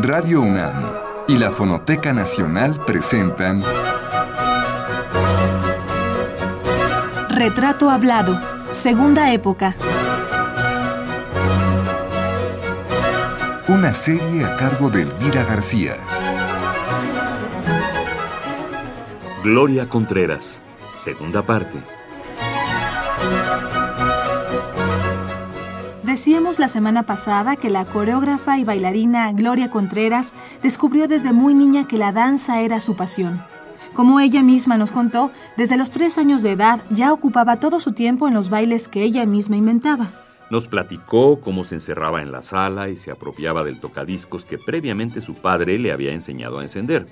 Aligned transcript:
Radio 0.00 0.42
UNAM 0.42 0.92
y 1.26 1.36
la 1.38 1.50
Fonoteca 1.50 2.12
Nacional 2.12 2.84
presentan 2.84 3.64
Retrato 7.28 7.90
Hablado, 7.90 8.40
Segunda 8.70 9.32
Época. 9.32 9.74
Una 13.66 13.92
serie 13.92 14.44
a 14.44 14.54
cargo 14.56 14.88
de 14.88 15.02
Elvira 15.02 15.42
García. 15.42 15.96
Gloria 19.42 19.88
Contreras, 19.88 20.62
segunda 20.94 21.42
parte. 21.42 21.97
Decíamos 26.18 26.58
la 26.58 26.66
semana 26.66 27.04
pasada 27.04 27.54
que 27.54 27.70
la 27.70 27.84
coreógrafa 27.84 28.58
y 28.58 28.64
bailarina 28.64 29.30
Gloria 29.30 29.70
Contreras 29.70 30.34
descubrió 30.64 31.06
desde 31.06 31.32
muy 31.32 31.54
niña 31.54 31.86
que 31.86 31.96
la 31.96 32.10
danza 32.10 32.60
era 32.60 32.80
su 32.80 32.96
pasión. 32.96 33.40
Como 33.94 34.18
ella 34.18 34.42
misma 34.42 34.76
nos 34.76 34.90
contó, 34.90 35.30
desde 35.56 35.76
los 35.76 35.92
tres 35.92 36.18
años 36.18 36.42
de 36.42 36.50
edad 36.50 36.80
ya 36.90 37.12
ocupaba 37.12 37.60
todo 37.60 37.78
su 37.78 37.92
tiempo 37.92 38.26
en 38.26 38.34
los 38.34 38.50
bailes 38.50 38.88
que 38.88 39.04
ella 39.04 39.26
misma 39.26 39.58
inventaba. 39.58 40.10
Nos 40.50 40.66
platicó 40.66 41.40
cómo 41.40 41.62
se 41.62 41.76
encerraba 41.76 42.20
en 42.20 42.32
la 42.32 42.42
sala 42.42 42.88
y 42.88 42.96
se 42.96 43.12
apropiaba 43.12 43.62
del 43.62 43.78
tocadiscos 43.78 44.44
que 44.44 44.58
previamente 44.58 45.20
su 45.20 45.34
padre 45.34 45.78
le 45.78 45.92
había 45.92 46.10
enseñado 46.10 46.58
a 46.58 46.62
encender. 46.62 47.06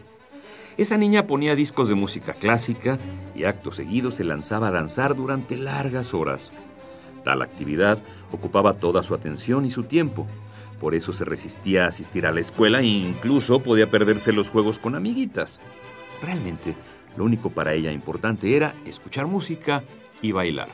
Esa 0.78 0.97
niña 0.97 1.28
ponía 1.28 1.55
discos 1.55 1.88
de 1.88 1.95
música 1.95 2.33
clásica 2.33 2.98
y 3.36 3.45
acto 3.45 3.70
seguido 3.70 4.11
se 4.11 4.25
lanzaba 4.25 4.66
a 4.66 4.73
danzar 4.73 5.14
durante 5.14 5.56
largas 5.56 6.12
horas. 6.12 6.50
Tal 7.27 7.43
actividad 7.43 7.98
ocupaba 8.30 8.75
toda 8.75 9.03
su 9.03 9.12
atención 9.12 9.67
y 9.67 9.71
su 9.73 9.83
tiempo. 9.83 10.29
Por 10.79 10.95
eso 10.95 11.12
se 11.12 11.25
resistía 11.25 11.83
a 11.83 11.89
asistir 11.89 12.25
a 12.25 12.30
la 12.30 12.39
escuela 12.39 12.83
e 12.83 12.84
incluso 12.84 13.59
podía 13.59 13.91
perderse 13.91 14.30
los 14.30 14.48
juegos 14.48 14.79
con 14.79 14.95
amiguitas. 14.95 15.61
Realmente, 16.23 16.77
lo 17.17 17.25
único 17.25 17.50
para 17.50 17.75
ella 17.75 17.91
importante 17.91 18.56
era 18.56 18.77
escuchar 18.84 19.27
música 19.27 19.83
y 20.23 20.31
bailar. 20.31 20.69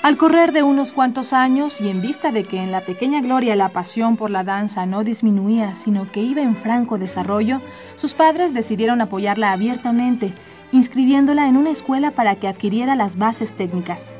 Al 0.00 0.16
correr 0.16 0.52
de 0.52 0.62
unos 0.62 0.94
cuantos 0.94 1.34
años 1.34 1.82
y 1.82 1.90
en 1.90 2.00
vista 2.00 2.32
de 2.32 2.44
que 2.44 2.62
en 2.62 2.72
la 2.72 2.80
pequeña 2.80 3.20
Gloria 3.20 3.56
la 3.56 3.68
pasión 3.68 4.16
por 4.16 4.30
la 4.30 4.42
danza 4.42 4.86
no 4.86 5.04
disminuía, 5.04 5.74
sino 5.74 6.10
que 6.10 6.22
iba 6.22 6.40
en 6.40 6.56
franco 6.56 6.96
desarrollo, 6.96 7.60
sus 7.96 8.14
padres 8.14 8.54
decidieron 8.54 9.02
apoyarla 9.02 9.52
abiertamente, 9.52 10.32
inscribiéndola 10.72 11.48
en 11.48 11.56
una 11.56 11.70
escuela 11.70 12.10
para 12.12 12.36
que 12.36 12.48
adquiriera 12.48 12.96
las 12.96 13.16
bases 13.16 13.54
técnicas. 13.54 14.18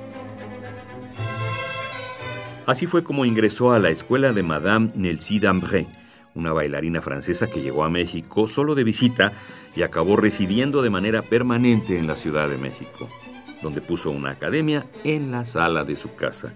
Así 2.67 2.87
fue 2.87 3.03
como 3.03 3.25
ingresó 3.25 3.73
a 3.73 3.79
la 3.79 3.91
escuela 3.91 4.33
de 4.33 4.43
Madame 4.43 4.91
Nelsie 4.95 5.41
Dambré, 5.41 5.87
una 6.35 6.53
bailarina 6.53 7.01
francesa 7.01 7.47
que 7.47 7.63
llegó 7.63 7.85
a 7.85 7.91
México 7.91 8.47
solo 8.47 8.75
de 8.75 8.85
visita 8.85 9.33
y 9.75 9.83
acabó 9.83 10.17
residiendo 10.17 10.83
de 10.83 10.91
manera 10.91 11.23
permanente 11.23 11.99
en 11.99 12.07
la 12.07 12.17
Ciudad 12.17 12.49
de 12.49 12.59
México 12.59 13.09
donde 13.63 13.81
puso 13.81 14.11
una 14.11 14.31
academia 14.31 14.87
en 15.05 15.31
la 15.31 15.45
sala 15.45 15.85
de 15.85 15.97
su 15.97 16.15
casa. 16.15 16.53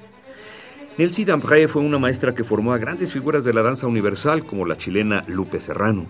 Nelsie 0.99 1.25
Dampré 1.25 1.69
fue 1.69 1.83
una 1.83 1.99
maestra 1.99 2.35
que 2.35 2.45
formó 2.45 2.73
a 2.73 2.79
grandes 2.79 3.13
figuras 3.13 3.45
de 3.45 3.55
la 3.55 3.63
danza 3.63 3.87
universal 3.87 4.45
como 4.45 4.67
la 4.67 4.77
chilena 4.77 5.25
Lupe 5.27 5.59
Serrano. 5.59 6.07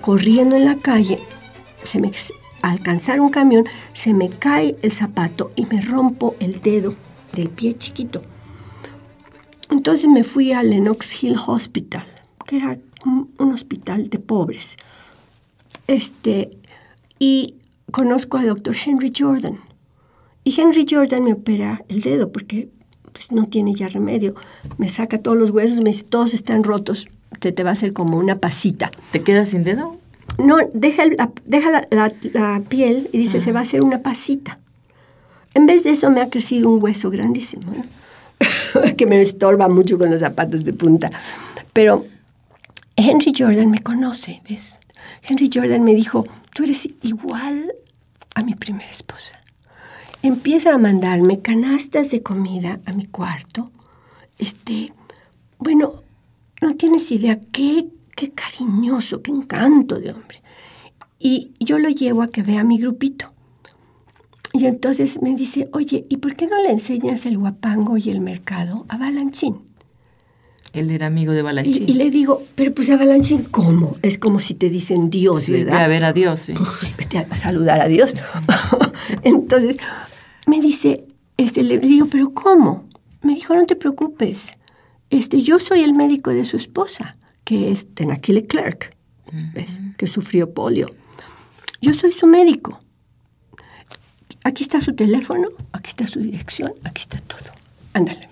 Corriendo 0.00 0.56
en 0.56 0.64
la 0.64 0.76
calle, 0.76 1.18
se 1.84 2.00
me, 2.00 2.08
al 2.62 2.72
alcanzar 2.72 3.20
un 3.20 3.30
camión, 3.30 3.66
se 3.92 4.14
me 4.14 4.28
cae 4.28 4.76
el 4.82 4.92
zapato 4.92 5.52
y 5.56 5.66
me 5.66 5.80
rompo 5.80 6.34
el 6.40 6.60
dedo 6.60 6.94
del 7.32 7.50
pie 7.50 7.76
chiquito. 7.76 8.22
Entonces 9.70 10.08
me 10.08 10.24
fui 10.24 10.52
al 10.52 10.70
Lenox 10.70 11.22
Hill 11.22 11.36
Hospital, 11.46 12.04
que 12.46 12.56
era 12.56 12.78
un, 13.04 13.52
hospital 13.52 14.08
de 14.08 14.18
pobres. 14.18 14.76
Este, 15.86 16.50
y 17.18 17.56
conozco 17.90 18.38
al 18.38 18.46
doctor 18.46 18.76
Henry 18.84 19.12
Jordan. 19.16 19.58
Y 20.42 20.58
Henry 20.60 20.86
Jordan 20.88 21.24
me 21.24 21.32
opera 21.32 21.82
el 21.88 22.00
dedo 22.00 22.30
porque 22.30 22.68
pues, 23.12 23.32
no 23.32 23.46
tiene 23.46 23.74
ya 23.74 23.88
remedio. 23.88 24.34
Me 24.78 24.88
saca 24.88 25.18
todos 25.18 25.36
los 25.36 25.50
huesos, 25.50 25.78
me 25.80 25.90
dice, 25.90 26.04
todos 26.04 26.34
están 26.34 26.64
rotos, 26.64 27.08
te, 27.38 27.52
te 27.52 27.62
va 27.62 27.70
a 27.70 27.72
hacer 27.74 27.92
como 27.92 28.18
una 28.18 28.38
pasita. 28.38 28.90
¿Te 29.12 29.22
quedas 29.22 29.50
sin 29.50 29.64
dedo? 29.64 29.98
No, 30.38 30.58
deja, 30.72 31.04
la, 31.06 31.30
deja 31.44 31.86
la, 31.90 32.62
piel 32.68 33.08
y 33.12 33.18
dice, 33.18 33.40
se 33.40 33.52
va 33.52 33.60
a 33.60 33.62
hacer 33.62 33.82
una 33.82 33.98
pasita. 34.02 34.58
En 35.54 35.66
vez 35.66 35.84
de 35.84 35.90
eso 35.90 36.10
me 36.10 36.20
ha 36.20 36.28
crecido 36.28 36.68
un 36.68 36.82
hueso 36.82 37.10
grandísimo, 37.10 37.72
que 38.96 39.06
me 39.06 39.20
estorba 39.20 39.68
mucho 39.68 39.96
con 39.98 40.10
los 40.10 40.20
zapatos 40.20 40.64
de 40.64 40.72
punta. 40.72 41.10
Pero 41.72 42.04
Henry 42.96 43.32
Jordan 43.36 43.70
me 43.70 43.80
conoce, 43.80 44.42
¿ves? 44.48 44.80
Henry 45.22 45.48
Jordan 45.52 45.84
me 45.84 45.94
dijo, 45.94 46.26
tú 46.52 46.64
eres 46.64 46.88
igual 47.02 47.72
a 48.34 48.42
mi 48.42 48.54
primera 48.54 48.90
esposa. 48.90 49.40
Empieza 50.22 50.74
a 50.74 50.78
mandarme 50.78 51.40
canastas 51.40 52.10
de 52.10 52.22
comida 52.22 52.80
a 52.86 52.92
mi 52.92 53.06
cuarto. 53.06 53.70
Este, 54.38 54.92
bueno, 55.58 56.03
no 56.60 56.74
tienes 56.76 57.10
idea 57.12 57.40
qué, 57.52 57.86
qué 58.16 58.30
cariñoso, 58.30 59.22
qué 59.22 59.30
encanto 59.30 59.98
de 59.98 60.12
hombre. 60.12 60.42
Y 61.18 61.52
yo 61.60 61.78
lo 61.78 61.88
llevo 61.88 62.22
a 62.22 62.28
que 62.28 62.42
vea 62.42 62.64
mi 62.64 62.78
grupito. 62.78 63.32
Y 64.52 64.66
entonces 64.66 65.20
me 65.20 65.34
dice, 65.34 65.68
oye, 65.72 66.06
¿y 66.08 66.18
por 66.18 66.34
qué 66.34 66.46
no 66.46 66.62
le 66.62 66.70
enseñas 66.70 67.26
el 67.26 67.38
guapango 67.38 67.96
y 67.96 68.10
el 68.10 68.20
mercado 68.20 68.86
a 68.88 68.96
Balanchín? 68.96 69.62
Él 70.72 70.90
era 70.90 71.06
amigo 71.06 71.32
de 71.32 71.42
Balanchín. 71.42 71.88
Y, 71.88 71.94
le 71.94 72.10
digo, 72.10 72.42
pero 72.54 72.74
pues 72.74 72.90
a 72.90 72.96
Balanchín, 72.96 73.44
¿cómo? 73.44 73.96
Es 74.02 74.18
como 74.18 74.40
si 74.40 74.54
te 74.54 74.68
dicen 74.68 75.08
Dios, 75.08 75.48
¿verdad? 75.48 75.72
Ve 75.72 75.78
a 75.78 75.88
ver 75.88 76.04
a 76.04 76.12
Dios, 76.12 76.40
sí. 76.40 76.54
vete 76.98 77.18
a 77.18 77.34
saludar 77.36 77.80
a 77.80 77.86
Dios. 77.86 78.12
Entonces, 79.22 79.76
me 80.46 80.60
dice, 80.60 81.04
este, 81.36 81.62
le 81.62 81.78
digo, 81.78 82.06
¿pero 82.06 82.34
cómo? 82.34 82.84
Me 83.22 83.34
dijo, 83.34 83.54
no 83.54 83.66
te 83.66 83.76
preocupes. 83.76 84.52
Este, 85.14 85.42
yo 85.42 85.60
soy 85.60 85.84
el 85.84 85.94
médico 85.94 86.30
de 86.32 86.44
su 86.44 86.56
esposa, 86.56 87.16
que 87.44 87.70
es 87.70 87.94
Tenakile 87.94 88.46
Clark, 88.46 88.96
¿ves? 89.52 89.78
Que 89.96 90.08
sufrió 90.08 90.52
polio. 90.52 90.92
Yo 91.80 91.94
soy 91.94 92.12
su 92.12 92.26
médico. 92.26 92.80
Aquí 94.42 94.64
está 94.64 94.80
su 94.80 94.96
teléfono, 94.96 95.50
aquí 95.70 95.90
está 95.90 96.08
su 96.08 96.18
dirección, 96.18 96.74
aquí 96.82 97.02
está 97.02 97.20
todo. 97.20 97.52
Ándale. 97.92 98.28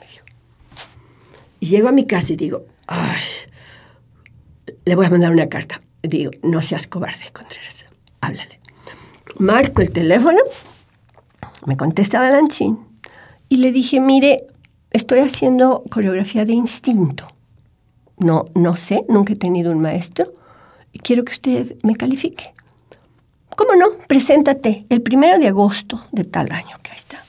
Y 1.60 1.66
llego 1.66 1.86
a 1.86 1.92
mi 1.92 2.04
casa 2.04 2.32
y 2.32 2.36
digo, 2.36 2.66
ay, 2.88 3.22
le 4.84 4.96
voy 4.96 5.06
a 5.06 5.10
mandar 5.10 5.30
una 5.30 5.48
carta. 5.48 5.80
Digo, 6.02 6.32
no 6.42 6.62
seas 6.62 6.88
cobarde, 6.88 7.30
Contreras, 7.32 7.84
háblale. 8.20 8.58
Marco 9.38 9.82
el 9.82 9.90
teléfono, 9.90 10.40
me 11.64 11.76
contesta 11.76 12.18
Balanchín 12.18 12.80
y 13.48 13.58
le 13.58 13.70
dije, 13.70 14.00
mire, 14.00 14.48
estoy 14.92 15.20
haciendo 15.20 15.84
coreografía 15.90 16.44
de 16.44 16.52
instinto. 16.52 17.26
No, 18.18 18.46
no 18.54 18.76
sé, 18.76 19.04
nunca 19.08 19.32
he 19.32 19.36
tenido 19.36 19.72
un 19.72 19.80
maestro 19.80 20.32
quiero 21.02 21.24
que 21.24 21.32
usted 21.32 21.76
me 21.82 21.96
califique. 21.96 22.54
¿Cómo 23.56 23.74
no? 23.74 23.98
Preséntate 24.08 24.86
el 24.88 25.02
primero 25.02 25.38
de 25.38 25.48
agosto 25.48 26.06
de 26.10 26.24
tal 26.24 26.50
año, 26.52 26.76
que 26.82 26.92
ahí 26.92 26.96
está. 26.96 27.22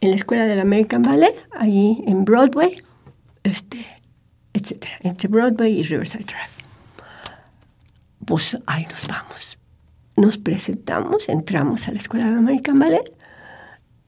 En 0.00 0.10
la 0.10 0.16
escuela 0.16 0.44
del 0.44 0.60
American 0.60 1.02
Ballet, 1.02 1.34
allí 1.52 2.02
en 2.06 2.24
Broadway, 2.24 2.82
este, 3.42 3.86
etcétera, 4.52 4.94
entre 5.02 5.28
Broadway 5.28 5.80
y 5.80 5.82
Riverside 5.82 6.24
Drive. 6.24 6.60
Pues 8.26 8.58
ahí 8.66 8.86
nos 8.90 9.08
vamos. 9.08 9.58
Nos 10.16 10.38
presentamos, 10.38 11.28
entramos 11.28 11.88
a 11.88 11.92
la 11.92 11.98
escuela 11.98 12.30
de 12.30 12.36
American 12.36 12.78
Ballet 12.78 13.12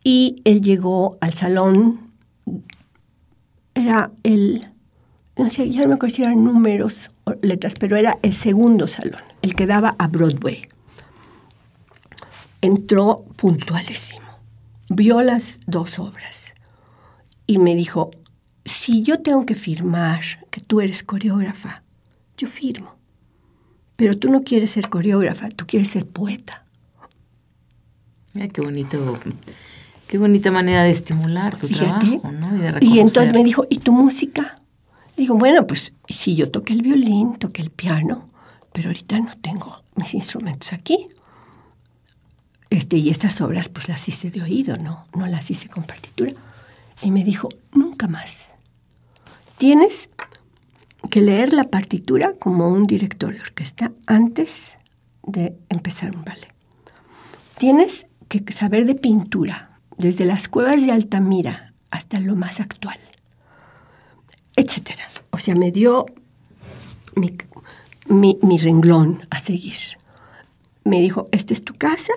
y 0.05 0.43
él 0.45 0.61
llegó 0.61 1.17
al 1.21 1.33
salón. 1.33 2.12
Era 3.75 4.11
el, 4.23 4.69
no 5.37 5.49
sé, 5.49 5.71
ya 5.71 5.83
no 5.83 5.89
me 5.89 5.95
acuerdo 5.95 6.17
si 6.17 6.23
eran 6.23 6.45
números 6.45 7.11
o 7.25 7.35
letras, 7.43 7.75
pero 7.79 7.97
era 7.97 8.19
el 8.23 8.35
segundo 8.35 8.89
salón, 8.89 9.23
el 9.43 9.55
que 9.55 9.67
daba 9.67 9.95
a 9.99 10.09
Broadway. 10.09 10.69
Entró 12.61 13.25
puntualísimo, 13.37 14.27
vio 14.89 15.23
las 15.23 15.61
dos 15.67 15.99
obras 15.99 16.55
y 17.47 17.59
me 17.59 17.75
dijo, 17.75 18.11
si 18.65 19.03
yo 19.03 19.21
tengo 19.21 19.45
que 19.47 19.55
firmar 19.55 20.23
que 20.51 20.61
tú 20.61 20.81
eres 20.81 21.03
coreógrafa, 21.03 21.83
yo 22.37 22.49
firmo. 22.49 22.97
Pero 23.97 24.19
tú 24.19 24.31
no 24.31 24.43
quieres 24.43 24.73
ser 24.73 24.89
coreógrafa, 24.89 25.49
tú 25.51 25.67
quieres 25.67 25.91
ser 25.91 26.07
poeta. 26.07 26.65
Mira 28.35 28.49
qué 28.49 28.61
bonito, 28.61 29.19
qué 30.13 30.19
bonita 30.19 30.51
manera 30.51 30.83
de 30.83 30.91
estimular 30.91 31.57
tu 31.57 31.69
trabajo, 31.69 32.31
¿no? 32.31 32.79
Y, 32.83 32.99
entonces 32.99 33.33
me 33.33 33.43
dijo, 33.43 33.67
¿y 33.71 33.79
tu 33.79 33.93
música? 33.93 34.57
digo, 35.17 35.37
bueno, 35.37 35.67
pues 35.67 35.95
sí, 36.07 36.37
yo 36.37 36.51
toqué 36.51 36.75
el 36.75 36.83
violín, 36.83 37.37
toqué 37.37 37.63
el 37.63 37.71
piano, 37.71 38.29
pero 38.75 38.91
ahorita 38.91 39.19
no 39.21 39.33
tengo 39.41 39.83
mis 39.95 40.13
instrumentos 40.13 40.75
aquí. 40.75 41.09
este, 42.69 42.99
y 42.99 43.09
estas 43.09 43.41
obras 43.41 43.71
pues 43.71 43.89
las 43.89 44.07
hice 44.07 44.31
de 44.31 44.43
oído, 44.43 44.77
no, 44.77 45.07
no 45.17 45.27
las 45.29 45.51
hice 45.51 45.71
con 45.71 45.85
partitura. 45.85 46.35
Y 47.01 47.11
me 47.11 47.25
dijo, 47.25 47.49
nunca 47.73 48.07
más. 48.07 48.53
Tienes 49.57 50.11
que 51.11 51.23
leer 51.23 51.55
la 51.55 51.65
partitura 51.65 52.35
como 52.39 52.69
un 52.69 52.87
director 52.87 53.33
de 53.33 53.41
orquesta 53.41 53.93
antes 54.07 54.77
de 55.23 55.57
empezar 55.71 56.15
un 56.15 56.23
ballet. 56.23 56.53
Tienes 57.57 58.07
que 58.29 58.53
saber 58.53 58.85
de 58.85 58.95
pintura, 58.95 59.72
desde 60.03 60.25
las 60.25 60.49
cuevas 60.49 60.85
de 60.85 60.93
Altamira 60.93 61.73
hasta 61.91 62.19
lo 62.19 62.35
más 62.35 62.61
actual, 62.61 62.99
etc. 64.57 64.91
O 65.31 65.39
sea, 65.39 65.55
me 65.55 65.71
dio 65.71 66.07
mi, 68.09 68.39
mi 68.43 68.59
renglón 68.59 69.23
a 69.31 69.39
seguir. 69.39 69.77
Me 70.85 71.01
dijo, 71.01 71.29
esta 71.31 71.55
es 71.55 71.65
tu 71.65 71.75
casa, 71.75 72.13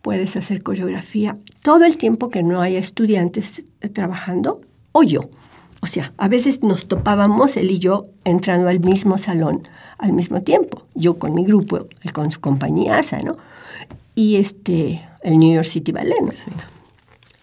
puedes 0.00 0.36
hacer 0.36 0.62
coreografía 0.62 1.36
todo 1.62 1.84
el 1.84 1.96
tiempo 1.96 2.30
que 2.30 2.44
no 2.44 2.60
haya 2.62 2.78
estudiantes 2.78 3.64
trabajando 3.92 4.60
o 4.92 5.02
yo. 5.02 5.28
O 5.80 5.86
sea, 5.86 6.12
a 6.16 6.28
veces 6.28 6.62
nos 6.62 6.86
topábamos 6.86 7.56
él 7.56 7.70
y 7.70 7.80
yo 7.80 8.06
entrando 8.24 8.68
al 8.68 8.80
mismo 8.80 9.18
salón 9.18 9.68
al 9.98 10.12
mismo 10.12 10.40
tiempo. 10.42 10.82
Yo 10.94 11.18
con 11.18 11.34
mi 11.34 11.44
grupo, 11.44 11.86
él 12.02 12.12
con 12.12 12.30
su 12.30 12.40
compañía 12.40 13.00
¿no? 13.24 13.36
Y 14.14 14.36
este, 14.36 15.02
el 15.22 15.38
New 15.38 15.54
York 15.54 15.66
City 15.66 15.92
Ballet, 15.92 16.20
¿no? 16.20 16.30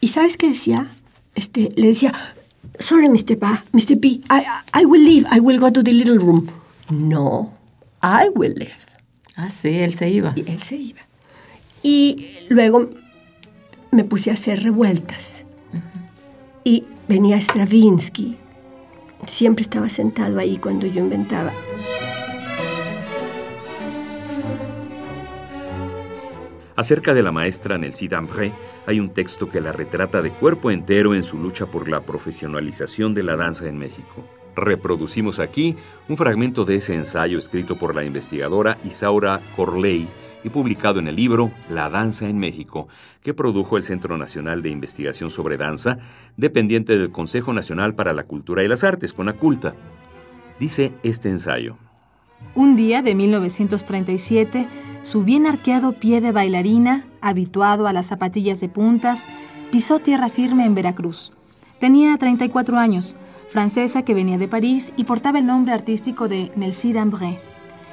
Y 0.01 0.07
¿sabes 0.09 0.36
qué 0.36 0.50
decía? 0.50 0.88
Este, 1.36 1.69
le 1.75 1.88
decía, 1.88 2.12
sorry, 2.80 3.07
Mr. 3.07 3.38
Pa, 3.38 3.63
Mr. 3.71 3.98
B, 3.98 4.07
I, 4.30 4.44
I 4.74 4.86
will 4.86 5.03
leave, 5.03 5.27
I 5.31 5.39
will 5.39 5.59
go 5.59 5.71
to 5.71 5.83
the 5.83 5.94
little 5.94 6.18
room. 6.18 6.50
No, 6.89 7.53
I 8.01 8.30
will 8.36 8.53
leave. 8.56 8.74
Ah, 9.38 9.50
sí, 9.50 9.69
él 9.80 9.94
se 9.94 10.09
iba. 10.09 10.33
Y 10.36 10.42
él 10.51 10.62
se 10.62 10.75
iba. 10.75 11.00
Y 11.83 12.27
luego 12.50 12.89
me 13.92 14.03
puse 14.03 14.31
a 14.31 14.33
hacer 14.33 14.63
revueltas. 14.63 15.44
Y 16.63 16.83
venía 17.07 17.38
Stravinsky. 17.39 18.38
Siempre 19.27 19.63
estaba 19.63 19.89
sentado 19.89 20.39
ahí 20.39 20.57
cuando 20.57 20.88
yo 20.88 21.00
inventaba. 21.00 21.53
Acerca 26.81 27.13
de 27.13 27.22
la 27.22 27.31
maestra 27.31 27.78
Nelsie 27.78 28.07
Dambré, 28.07 28.51
hay 28.88 29.00
un 29.00 29.12
texto 29.12 29.48
que 29.48 29.62
la 29.62 29.72
retrata 29.72 30.24
de 30.24 30.31
cuerpo 30.31 30.72
entero 30.72 31.13
en 31.13 31.22
su 31.22 31.38
lucha 31.38 31.68
por 31.68 31.88
la 31.88 32.01
profesionalización 32.01 33.13
de 33.13 33.22
la 33.22 33.36
danza 33.36 33.68
en 33.68 33.78
México. 33.78 34.28
Reproducimos 34.56 35.38
aquí 35.38 35.75
un 36.10 36.18
fragmento 36.18 36.66
de 36.66 36.78
ese 36.78 36.95
ensayo 36.95 37.38
escrito 37.38 37.78
por 37.78 37.95
la 37.95 38.04
investigadora 38.04 38.80
Isaura 38.83 39.42
Corley 39.56 40.07
y 40.44 40.50
publicado 40.50 40.98
en 40.98 41.07
el 41.07 41.18
libro 41.18 41.51
La 41.69 41.88
Danza 41.88 42.28
en 42.28 42.39
México, 42.39 42.88
que 43.22 43.36
produjo 43.36 43.77
el 43.77 43.84
Centro 43.84 44.18
Nacional 44.18 44.63
de 44.63 44.69
Investigación 44.69 45.30
sobre 45.30 45.57
Danza, 45.57 46.00
dependiente 46.36 46.98
del 46.98 47.12
Consejo 47.12 47.54
Nacional 47.54 47.94
para 47.94 48.12
la 48.12 48.24
Cultura 48.24 48.63
y 48.63 48.68
las 48.68 48.84
Artes, 48.84 49.13
CONACULTA. 49.13 49.75
Dice 50.60 50.94
este 51.04 51.30
ensayo. 51.30 51.77
Un 52.53 52.75
día 52.75 53.01
de 53.01 53.15
1937, 53.15 54.67
su 55.03 55.23
bien 55.23 55.47
arqueado 55.47 55.93
pie 55.93 56.21
de 56.21 56.31
bailarina, 56.31 57.05
habituado 57.21 57.88
a 57.88 57.93
las 57.93 58.07
zapatillas 58.07 58.59
de 58.59 58.69
puntas, 58.69 59.27
pisó 59.71 59.99
tierra 59.99 60.29
firme 60.29 60.65
en 60.65 60.75
Veracruz. 60.75 61.31
Tenía 61.79 62.17
34 62.17 62.77
años, 62.77 63.15
francesa 63.49 64.03
que 64.03 64.13
venía 64.13 64.38
de 64.38 64.47
París 64.47 64.93
y 64.97 65.05
portaba 65.05 65.39
el 65.39 65.45
nombre 65.45 65.73
artístico 65.73 66.27
de 66.27 66.51
Nelsie 66.55 66.93
Dambré. 66.93 67.39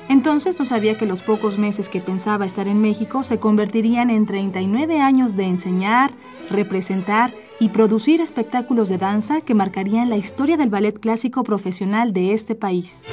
Entonces 0.08 0.58
no 0.58 0.64
sabía 0.64 0.96
que 0.96 1.06
los 1.06 1.22
pocos 1.22 1.58
meses 1.58 1.88
que 1.88 2.00
pensaba 2.00 2.46
estar 2.46 2.66
en 2.66 2.80
México 2.80 3.22
se 3.22 3.38
convertirían 3.38 4.10
en 4.10 4.26
39 4.26 5.00
años 5.00 5.36
de 5.36 5.44
enseñar, 5.44 6.12
representar 6.50 7.34
y 7.60 7.68
producir 7.68 8.20
espectáculos 8.20 8.88
de 8.88 8.98
danza 8.98 9.40
que 9.42 9.54
marcarían 9.54 10.08
la 10.08 10.16
historia 10.16 10.56
del 10.56 10.70
ballet 10.70 10.98
clásico 10.98 11.44
profesional 11.44 12.12
de 12.12 12.32
este 12.32 12.54
país. 12.54 13.04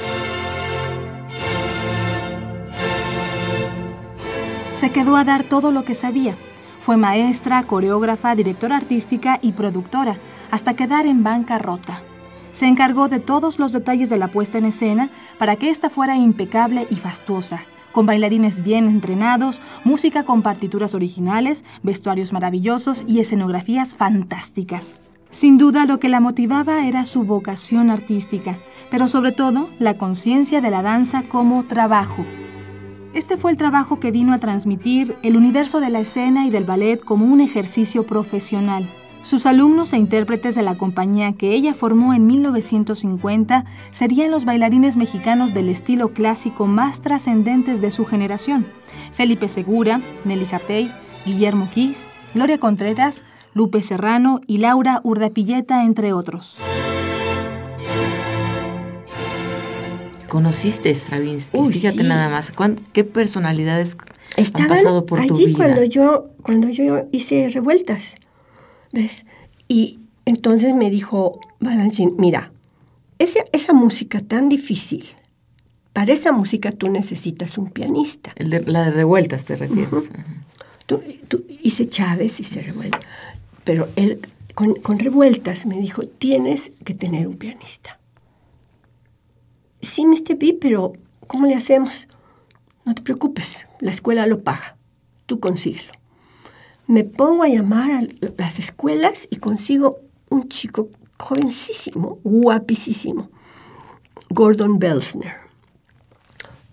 Se 4.76 4.90
quedó 4.90 5.16
a 5.16 5.24
dar 5.24 5.42
todo 5.42 5.72
lo 5.72 5.84
que 5.84 5.94
sabía. 5.94 6.36
Fue 6.80 6.96
maestra, 6.96 7.64
coreógrafa, 7.64 8.34
directora 8.36 8.76
artística 8.76 9.40
y 9.42 9.52
productora, 9.52 10.18
hasta 10.50 10.74
quedar 10.74 11.06
en 11.06 11.24
bancarrota 11.24 12.02
se 12.56 12.66
encargó 12.66 13.08
de 13.08 13.20
todos 13.20 13.58
los 13.58 13.72
detalles 13.72 14.08
de 14.08 14.16
la 14.16 14.28
puesta 14.28 14.56
en 14.56 14.64
escena 14.64 15.10
para 15.38 15.56
que 15.56 15.68
ésta 15.68 15.90
fuera 15.90 16.16
impecable 16.16 16.86
y 16.90 16.94
fastuosa, 16.94 17.60
con 17.92 18.06
bailarines 18.06 18.64
bien 18.64 18.88
entrenados, 18.88 19.60
música 19.84 20.24
con 20.24 20.40
partituras 20.40 20.94
originales, 20.94 21.66
vestuarios 21.82 22.32
maravillosos 22.32 23.04
y 23.06 23.20
escenografías 23.20 23.94
fantásticas. 23.94 24.98
Sin 25.28 25.58
duda 25.58 25.84
lo 25.84 26.00
que 26.00 26.08
la 26.08 26.20
motivaba 26.20 26.86
era 26.86 27.04
su 27.04 27.24
vocación 27.24 27.90
artística, 27.90 28.56
pero 28.90 29.06
sobre 29.06 29.32
todo 29.32 29.68
la 29.78 29.98
conciencia 29.98 30.62
de 30.62 30.70
la 30.70 30.80
danza 30.80 31.24
como 31.24 31.62
trabajo. 31.64 32.24
Este 33.16 33.38
fue 33.38 33.50
el 33.50 33.56
trabajo 33.56 33.98
que 33.98 34.10
vino 34.10 34.34
a 34.34 34.38
transmitir 34.38 35.16
el 35.22 35.38
universo 35.38 35.80
de 35.80 35.88
la 35.88 36.00
escena 36.00 36.44
y 36.44 36.50
del 36.50 36.66
ballet 36.66 37.02
como 37.02 37.24
un 37.24 37.40
ejercicio 37.40 38.06
profesional. 38.06 38.90
Sus 39.22 39.46
alumnos 39.46 39.94
e 39.94 39.96
intérpretes 39.96 40.54
de 40.54 40.62
la 40.62 40.76
compañía 40.76 41.32
que 41.32 41.54
ella 41.54 41.72
formó 41.72 42.12
en 42.12 42.26
1950 42.26 43.64
serían 43.90 44.30
los 44.30 44.44
bailarines 44.44 44.98
mexicanos 44.98 45.54
del 45.54 45.70
estilo 45.70 46.10
clásico 46.10 46.66
más 46.66 47.00
trascendentes 47.00 47.80
de 47.80 47.90
su 47.90 48.04
generación. 48.04 48.66
Felipe 49.12 49.48
Segura, 49.48 50.02
Nelly 50.26 50.44
Japey, 50.44 50.92
Guillermo 51.24 51.70
Kiss, 51.72 52.10
Gloria 52.34 52.58
Contreras, 52.58 53.24
Lupe 53.54 53.80
Serrano 53.80 54.42
y 54.46 54.58
Laura 54.58 55.00
Urdapilleta, 55.02 55.84
entre 55.84 56.12
otros. 56.12 56.58
Conociste 60.36 60.90
a 60.90 60.92
Stravinsky, 60.92 61.58
fíjate 61.70 62.02
nada 62.02 62.28
más, 62.28 62.52
¿qué 62.92 63.04
personalidades 63.04 63.96
han 64.52 64.68
pasado 64.68 65.06
por 65.06 65.26
tu 65.26 65.34
vida? 65.34 65.56
cuando 65.56 65.82
yo, 65.82 66.28
cuando 66.42 66.68
yo 66.68 67.06
hice 67.10 67.48
revueltas. 67.48 68.16
¿Ves? 68.92 69.24
Y 69.66 69.98
entonces 70.26 70.74
me 70.74 70.90
dijo 70.90 71.40
Balanchín, 71.58 72.16
mira, 72.18 72.52
esa, 73.18 73.40
esa 73.50 73.72
música 73.72 74.20
tan 74.20 74.50
difícil, 74.50 75.06
para 75.94 76.12
esa 76.12 76.32
música 76.32 76.70
tú 76.70 76.90
necesitas 76.90 77.56
un 77.56 77.70
pianista. 77.70 78.34
la 78.36 78.84
de 78.84 78.90
revueltas 78.90 79.46
te 79.46 79.56
refieres. 79.56 79.88
tú, 80.84 81.00
hice 81.62 81.88
Chávez, 81.88 82.40
hice 82.40 82.60
revueltas. 82.60 83.00
Pero 83.64 83.88
él, 83.96 84.20
con, 84.54 84.74
con 84.74 84.98
revueltas, 84.98 85.64
me 85.64 85.80
dijo, 85.80 86.02
tienes 86.02 86.72
que 86.84 86.92
tener 86.92 87.26
un 87.26 87.36
pianista. 87.36 87.98
Sí, 89.86 90.06
Mr. 90.06 90.36
B, 90.38 90.58
pero 90.60 90.92
¿cómo 91.26 91.46
le 91.46 91.54
hacemos? 91.54 92.08
No 92.84 92.94
te 92.94 93.02
preocupes, 93.02 93.66
la 93.80 93.90
escuela 93.90 94.26
lo 94.26 94.42
paga. 94.42 94.76
Tú 95.26 95.40
consíguelo 95.40 95.96
me 96.86 97.04
pongo 97.04 97.42
a 97.42 97.48
llamar 97.48 97.90
a 97.90 98.06
las 98.36 98.58
escuelas 98.58 99.26
y 99.30 99.36
consigo 99.36 99.98
un 100.28 100.48
chico 100.48 100.88
jovencísimo, 101.18 102.18
guapísimo, 102.22 103.30
Gordon 104.30 104.78
Belsner. 104.78 105.32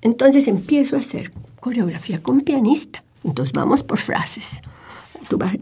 Entonces 0.01 0.47
empiezo 0.47 0.95
a 0.95 0.99
hacer 0.99 1.31
coreografía 1.59 2.21
con 2.21 2.41
pianista. 2.41 3.03
Entonces 3.23 3.53
vamos 3.53 3.83
por 3.83 3.99
frases. 3.99 4.61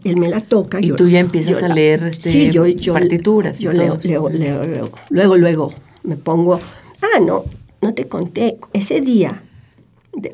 él 0.04 0.16
me 0.16 0.28
la 0.28 0.40
toca. 0.40 0.80
Y 0.80 0.92
tú 0.92 1.08
ya 1.08 1.20
empiezas 1.20 1.62
a 1.62 1.68
leer 1.68 2.02
este, 2.02 2.52
partituras. 2.92 3.58
Yo 3.60 3.72
leo, 3.72 3.98
leo, 4.02 4.28
leo, 4.28 4.64
leo. 4.64 4.90
Luego, 5.10 5.36
luego 5.36 5.72
me 6.02 6.16
pongo. 6.16 6.60
Ah, 7.02 7.20
no, 7.20 7.44
no 7.80 7.94
te 7.94 8.08
conté. 8.08 8.58
Ese 8.72 9.00
día, 9.00 9.42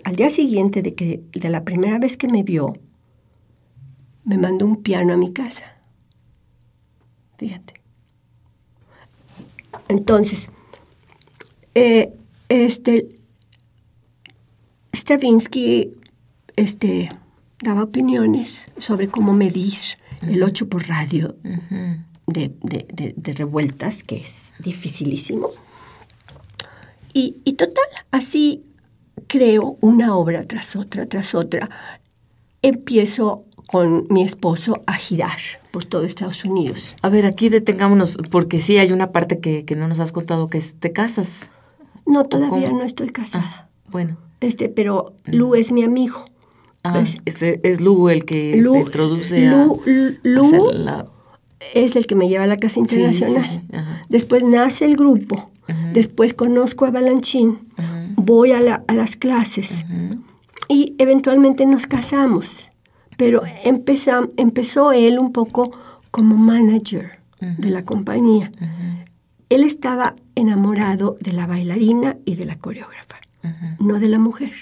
al 0.04 0.16
día 0.16 0.30
siguiente 0.30 0.82
de, 0.82 0.94
que, 0.94 1.22
de 1.32 1.48
la 1.48 1.64
primera 1.64 1.98
vez 1.98 2.16
que 2.16 2.28
me 2.28 2.42
vio, 2.42 2.74
me 4.24 4.36
mandó 4.36 4.66
un 4.66 4.76
piano 4.82 5.14
a 5.14 5.16
mi 5.16 5.32
casa. 5.32 5.64
Fíjate. 7.38 7.74
Entonces, 9.88 10.50
eh, 11.74 12.12
este, 12.48 13.08
Stravinsky 14.92 15.94
este, 16.56 17.08
daba 17.62 17.84
opiniones 17.84 18.68
sobre 18.78 19.08
cómo 19.08 19.32
medir 19.32 19.78
el 20.22 20.42
8 20.42 20.68
por 20.68 20.88
radio 20.88 21.36
de, 22.26 22.52
de, 22.62 23.32
revueltas, 23.32 24.02
que 24.02 24.16
es 24.16 24.54
dificilísimo. 24.58 25.48
Y, 27.18 27.40
y 27.42 27.54
total, 27.54 27.84
así 28.12 28.62
creo 29.26 29.76
una 29.80 30.14
obra 30.14 30.44
tras 30.44 30.76
otra, 30.76 31.06
tras 31.06 31.34
otra. 31.34 31.68
Empiezo 32.62 33.42
con 33.66 34.06
mi 34.08 34.22
esposo 34.22 34.80
a 34.86 34.94
girar 34.94 35.38
por 35.72 35.84
todo 35.84 36.04
Estados 36.04 36.44
Unidos. 36.44 36.94
A 37.02 37.08
ver, 37.08 37.26
aquí 37.26 37.48
detengámonos, 37.48 38.18
porque 38.30 38.60
sí 38.60 38.78
hay 38.78 38.92
una 38.92 39.10
parte 39.10 39.40
que, 39.40 39.64
no 39.76 39.88
nos 39.88 39.98
has 39.98 40.12
contado, 40.12 40.46
que 40.46 40.58
es, 40.58 40.76
¿te 40.76 40.92
casas? 40.92 41.50
No, 42.06 42.22
todavía 42.22 42.70
no 42.70 42.84
estoy 42.84 43.08
casada. 43.10 43.44
Ah, 43.44 43.68
bueno. 43.90 44.16
Este, 44.40 44.68
pero 44.68 45.12
Lu 45.24 45.56
es 45.56 45.72
mi 45.72 45.82
amigo. 45.82 46.24
Ah, 46.84 47.02
es, 47.24 47.42
es 47.42 47.80
Lu 47.80 48.10
el 48.10 48.26
que 48.26 48.56
introduce 48.56 49.40
Lu, 49.40 49.80
Lu 50.22 50.70
es 51.74 51.96
el 51.96 52.06
que 52.06 52.14
me 52.14 52.28
lleva 52.28 52.44
a 52.44 52.46
la 52.46 52.58
Casa 52.58 52.78
Internacional. 52.78 53.66
después 54.08 54.44
nace 54.44 54.84
el 54.84 54.96
grupo, 54.96 55.50
después 55.92 56.34
conozco 56.34 56.86
a 56.86 56.90
Balanchín, 56.90 57.68
voy 58.16 58.52
a, 58.52 58.60
las 58.60 59.16
clases 59.16 59.84
y 60.68 60.94
eventualmente 60.98 61.66
nos 61.66 61.86
casamos. 61.86 62.68
Pero 63.16 63.42
empezó 63.64 64.92
él 64.92 65.18
un 65.18 65.32
poco 65.32 65.72
como 66.10 66.36
manager 66.36 67.18
de 67.40 67.70
la 67.70 67.84
compañía. 67.84 68.52
Él 69.48 69.64
estaba 69.64 70.14
enamorado 70.34 71.16
de 71.20 71.32
la 71.32 71.46
bailarina 71.46 72.16
y 72.24 72.34
de 72.34 72.44
la 72.44 72.58
coreógrafa, 72.58 73.16
no 73.78 73.98
de 73.98 74.08
la 74.08 74.18
mujer. 74.18 74.52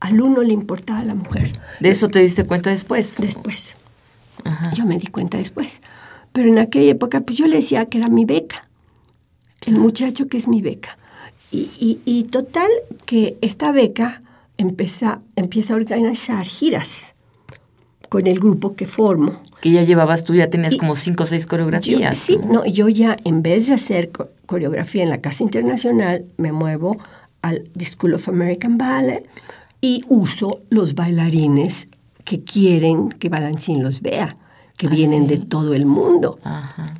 Al 0.00 0.20
uno 0.20 0.42
le 0.42 0.52
importaba 0.52 1.02
la 1.04 1.14
mujer. 1.14 1.58
¿De 1.80 1.88
eso 1.90 2.08
te 2.08 2.20
diste 2.20 2.44
cuenta 2.44 2.70
después? 2.70 3.14
Después. 3.18 3.74
Yo 4.74 4.84
me 4.84 4.98
di 4.98 5.06
cuenta 5.06 5.38
después. 5.38 5.80
Pero 6.32 6.48
en 6.48 6.58
aquella 6.58 6.92
época, 6.92 7.20
pues 7.22 7.38
yo 7.38 7.46
le 7.46 7.56
decía 7.56 7.86
que 7.86 7.98
era 7.98 8.08
mi 8.08 8.24
beca. 8.24 8.68
El 9.66 9.78
muchacho 9.78 10.28
que 10.28 10.36
es 10.36 10.48
mi 10.48 10.62
beca. 10.62 10.98
Y, 11.50 12.26
total 12.32 12.68
que 13.06 13.36
esta 13.40 13.70
beca 13.70 14.22
empieza, 14.58 15.20
empieza 15.36 15.74
a 15.74 15.76
organizar 15.76 16.46
giras 16.46 17.14
con 18.08 18.26
el 18.26 18.40
grupo 18.40 18.74
que 18.74 18.86
formo. 18.86 19.40
Que 19.60 19.70
ya 19.70 19.82
llevabas 19.82 20.24
tú, 20.24 20.34
ya 20.34 20.50
tenías 20.50 20.76
como 20.76 20.96
cinco 20.96 21.22
o 21.22 21.26
seis 21.26 21.46
coreografías. 21.46 22.18
sí, 22.18 22.38
no, 22.44 22.66
yo 22.66 22.88
ya 22.88 23.16
en 23.24 23.42
vez 23.42 23.68
de 23.68 23.74
hacer 23.74 24.10
coreografía 24.46 25.02
en 25.02 25.10
la 25.10 25.20
Casa 25.20 25.44
Internacional, 25.44 26.24
me 26.36 26.52
muevo 26.52 26.98
al 27.42 27.68
School 27.80 28.14
of 28.14 28.28
American 28.28 28.78
Ballet 28.78 29.26
y 29.80 30.02
uso 30.08 30.62
los 30.70 30.94
bailarines 30.94 31.88
que 32.24 32.42
quieren 32.42 33.10
que 33.10 33.28
Balancín 33.28 33.82
los 33.82 34.00
vea, 34.00 34.34
que 34.76 34.86
ah, 34.86 34.90
vienen 34.90 35.26
de 35.26 35.38
todo 35.38 35.74
el 35.74 35.86
mundo. 35.86 36.38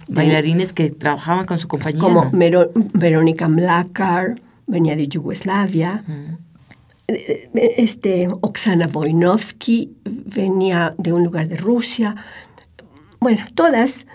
Bailarines 0.08 0.72
que 0.72 0.90
trabajaban 0.90 1.46
con 1.46 1.58
su 1.58 1.68
compañía. 1.68 2.00
Como 2.00 2.30
Verónica 2.92 3.48
Mlakar, 3.48 4.40
venía 4.66 4.96
de 4.96 5.08
Yugoslavia. 5.08 6.04
Eh, 7.06 7.50
eh, 7.54 7.74
este, 7.78 8.28
Oksana 8.40 8.86
Wojnowski 8.86 9.92
venía 10.04 10.94
de 10.98 11.12
un 11.12 11.24
lugar 11.24 11.48
de 11.48 11.56
Rusia. 11.56 12.14
Bueno, 13.20 13.44
todas 13.54 14.06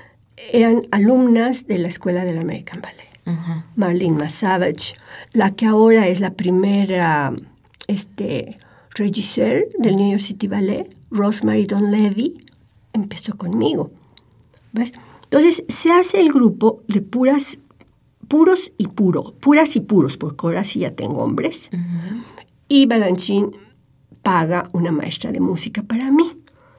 eran 0.54 0.88
alumnas 0.92 1.68
de 1.68 1.78
la 1.80 1.88
Escuela 1.88 2.24
del 2.24 2.40
American 2.40 2.82
Ballet. 2.82 3.10
Marlene 3.76 4.18
Masavage, 4.18 4.96
la 5.34 5.52
que 5.52 5.68
ahora 5.68 6.08
es 6.08 6.20
la 6.20 6.32
primera 6.32 7.32
este, 7.88 8.58
regisseur 8.96 9.68
del 9.78 9.98
New 9.98 10.10
York 10.10 10.22
City 10.22 10.48
Ballet, 10.48 10.90
Rosemary 11.12 11.68
Don 11.68 11.92
Levy, 11.92 12.44
empezó 12.94 13.38
conmigo. 13.38 13.92
¿Ves? 14.72 14.94
Entonces 15.24 15.64
se 15.68 15.92
hace 15.92 16.20
el 16.20 16.32
grupo 16.32 16.82
de 16.88 17.02
puras, 17.02 17.60
puros 18.28 18.72
y 18.78 18.88
puro, 18.88 19.34
puras 19.40 19.76
y 19.76 19.82
puros, 19.82 20.18
porque 20.18 20.48
ahora 20.48 20.64
sí 20.64 20.80
ya 20.80 20.92
tengo 20.92 21.22
hombres. 21.22 21.70
Y 22.68 22.86
Balanchín 22.86 23.52
paga 24.24 24.68
una 24.74 24.92
maestra 24.92 25.32
de 25.32 25.40
música 25.40 25.84
para 25.84 26.12
mí, 26.12 26.38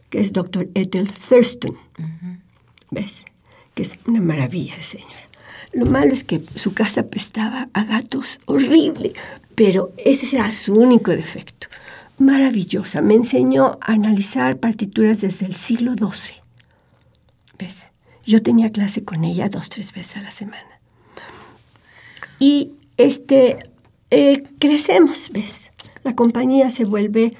que 0.09 0.21
es 0.21 0.33
Dr. 0.33 0.69
Ethel 0.75 1.11
Thurston. 1.12 1.76
¿Ves? 2.90 3.25
Que 3.75 3.83
es 3.83 3.99
una 4.07 4.21
maravilla 4.21 4.76
de 4.76 4.83
señora. 4.83 5.29
Lo 5.73 5.87
malo 5.87 6.12
es 6.12 6.25
que 6.25 6.43
su 6.57 6.75
casa 6.75 7.02
apestaba 7.02 7.69
a 7.73 7.85
gatos, 7.85 8.40
horrible, 8.47 9.12
pero 9.55 9.93
ese 9.97 10.37
era 10.37 10.52
su 10.52 10.75
único 10.75 11.12
defecto. 11.12 11.69
Maravillosa, 12.21 13.00
me 13.00 13.15
enseñó 13.15 13.79
a 13.81 13.93
analizar 13.93 14.59
partituras 14.59 15.23
desde 15.23 15.47
el 15.47 15.57
siglo 15.57 15.95
XII. 15.95 16.37
¿Ves? 17.59 17.91
Yo 18.27 18.43
tenía 18.43 18.71
clase 18.71 19.03
con 19.05 19.25
ella 19.25 19.49
dos, 19.49 19.71
tres 19.71 19.95
veces 19.95 20.19
a 20.19 20.21
la 20.21 20.31
semana. 20.31 20.81
Y 22.39 22.73
este, 22.99 23.59
eh, 24.11 24.43
crecemos, 24.59 25.31
¿ves? 25.33 25.73
La 26.05 26.15
compañía 26.15 26.71
se 26.71 26.85
vuelve 26.85 27.35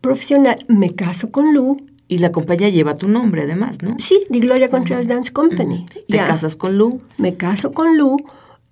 profesional. 0.00 0.64
Me 0.66 0.94
caso 0.96 1.30
con 1.30 1.54
Lu, 1.54 1.76
y 2.08 2.18
la 2.18 2.32
compañía 2.32 2.68
lleva 2.68 2.96
tu 2.96 3.06
nombre 3.06 3.42
además, 3.42 3.82
¿no? 3.82 3.96
Sí, 4.00 4.18
The 4.30 4.40
Gloria 4.40 4.68
Contrast 4.68 5.08
Dance 5.08 5.32
Company. 5.32 5.86
¿Te 6.08 6.16
casas 6.16 6.56
con 6.56 6.76
Lu? 6.76 7.00
Me 7.18 7.36
caso 7.36 7.70
con 7.72 7.96
Lu. 7.96 8.16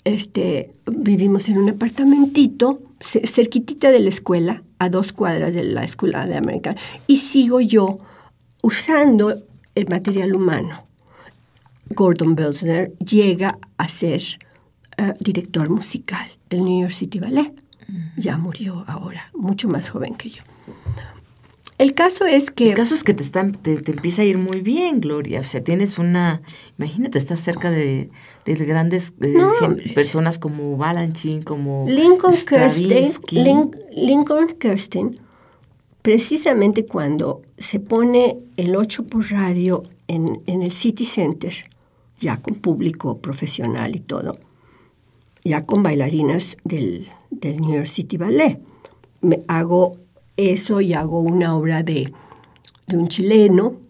Este, 0.04 0.72
vivimos 0.86 1.48
en 1.48 1.58
un 1.58 1.70
apartamentito 1.70 2.80
cerquitita 3.00 3.90
de 3.90 4.00
la 4.00 4.08
escuela, 4.08 4.62
a 4.84 4.88
dos 4.88 5.12
cuadras 5.12 5.54
de 5.54 5.64
la 5.64 5.84
escuela 5.84 6.26
de 6.26 6.36
América. 6.36 6.74
Y 7.06 7.18
sigo 7.18 7.60
yo 7.60 7.98
usando 8.62 9.42
el 9.74 9.88
material 9.88 10.34
humano. 10.34 10.84
Gordon 11.90 12.34
Belsner 12.34 12.92
llega 12.98 13.58
a 13.76 13.88
ser 13.88 14.22
eh, 14.96 15.12
director 15.20 15.68
musical 15.68 16.26
del 16.48 16.64
New 16.64 16.80
York 16.80 16.92
City 16.92 17.18
Ballet. 17.18 17.52
Ya 18.16 18.38
murió 18.38 18.84
ahora, 18.86 19.30
mucho 19.34 19.68
más 19.68 19.90
joven 19.90 20.14
que 20.14 20.30
yo. 20.30 20.42
El 21.78 21.94
caso 21.94 22.26
es 22.26 22.50
que... 22.50 22.70
El 22.70 22.74
caso 22.74 22.94
es 22.94 23.02
que 23.02 23.14
te, 23.14 23.22
están, 23.22 23.52
te, 23.52 23.72
empieza 23.72 24.22
a 24.22 24.24
ir 24.24 24.38
muy 24.38 24.60
bien, 24.60 25.00
Gloria. 25.00 25.40
O 25.40 25.44
sea, 25.44 25.62
tienes 25.62 25.98
una... 25.98 26.40
Imagínate, 26.78 27.18
estás 27.18 27.40
cerca 27.40 27.70
de, 27.70 28.10
de 28.44 28.54
grandes 28.54 29.12
personas 29.94 30.38
como 30.38 30.76
Balanchine, 30.76 31.42
como 31.42 31.84
Lincoln 31.88 32.34
Kirsten. 32.34 33.70
Lincoln 33.92 34.48
Kirsten, 34.58 35.18
precisamente 36.02 36.86
cuando 36.86 37.42
se 37.58 37.80
pone 37.80 38.38
el 38.56 38.76
8 38.76 39.06
por 39.06 39.30
radio 39.30 39.82
en, 40.06 40.42
en 40.46 40.62
el 40.62 40.70
City 40.70 41.04
Center, 41.04 41.54
ya 42.20 42.40
con 42.40 42.54
público 42.54 43.18
profesional 43.18 43.96
y 43.96 44.00
todo, 44.00 44.38
ya 45.44 45.62
con 45.64 45.82
bailarinas 45.82 46.56
del, 46.62 47.08
del 47.30 47.60
New 47.60 47.74
York 47.74 47.86
City 47.86 48.16
Ballet. 48.16 48.60
Me 49.20 49.42
hago 49.48 50.03
eso 50.36 50.80
y 50.80 50.94
hago 50.94 51.20
una 51.20 51.56
obra 51.56 51.82
de, 51.82 52.12
un 52.92 53.08
chileno 53.08 53.80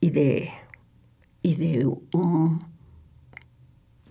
y 0.00 0.10
de, 0.10 0.50
y 1.42 1.54
de 1.54 1.86
un 1.86 2.64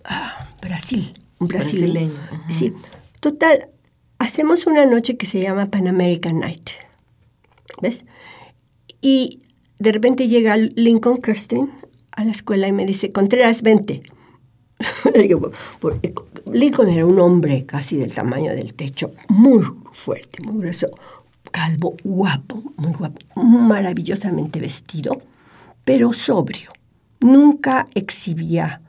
ah, 0.04 0.48
Brasil, 0.60 1.14
un 1.38 1.48
brasileño. 1.48 2.12
Sí. 2.48 2.74
Total, 3.20 3.68
hacemos 4.18 4.66
una 4.66 4.84
noche 4.84 5.16
que 5.16 5.26
se 5.26 5.40
llama 5.40 5.66
Pan 5.66 5.88
American 5.88 6.40
Night. 6.40 6.70
¿Ves? 7.80 8.04
Y 9.00 9.42
de 9.78 9.92
repente 9.92 10.28
llega 10.28 10.56
Lincoln 10.56 11.18
Kirsten 11.18 11.70
a 12.12 12.24
la 12.24 12.32
escuela 12.32 12.66
y 12.68 12.72
me 12.72 12.84
dice, 12.84 13.12
Contreras, 13.12 13.62
vente. 13.62 14.02
Lincoln 16.52 16.88
era 16.88 17.06
un 17.06 17.18
hombre 17.18 17.66
casi 17.66 17.96
del 17.96 18.14
tamaño 18.14 18.52
del 18.54 18.74
techo, 18.74 19.12
muy 19.28 19.64
fuerte, 19.92 20.42
muy 20.44 20.60
grueso, 20.60 20.86
calvo, 21.50 21.96
guapo, 22.04 22.62
muy 22.76 22.92
guapo, 22.92 23.18
maravillosamente 23.36 24.60
vestido, 24.60 25.22
pero 25.84 26.12
sobrio. 26.12 26.70
Nunca 27.20 27.88
exhibía 27.94 28.80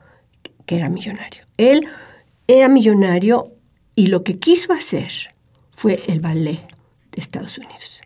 que 0.66 0.76
era 0.76 0.88
millonario. 0.88 1.44
Él 1.56 1.86
era 2.46 2.68
millonario 2.68 3.52
y 3.94 4.06
lo 4.06 4.22
que 4.22 4.38
quiso 4.38 4.72
hacer 4.72 5.10
fue 5.74 6.00
el 6.06 6.20
ballet 6.20 6.60
de 7.12 7.20
Estados 7.20 7.58
Unidos. 7.58 8.00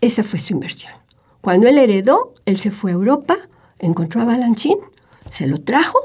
Esa 0.00 0.22
fue 0.22 0.38
su 0.38 0.52
inversión. 0.52 0.92
Cuando 1.40 1.68
él 1.68 1.78
heredó, 1.78 2.34
él 2.46 2.56
se 2.56 2.70
fue 2.70 2.92
a 2.92 2.94
Europa, 2.94 3.36
encontró 3.78 4.22
a 4.22 4.24
Balanchín, 4.24 4.78
se 5.30 5.46
lo 5.46 5.60
trajo 5.60 5.98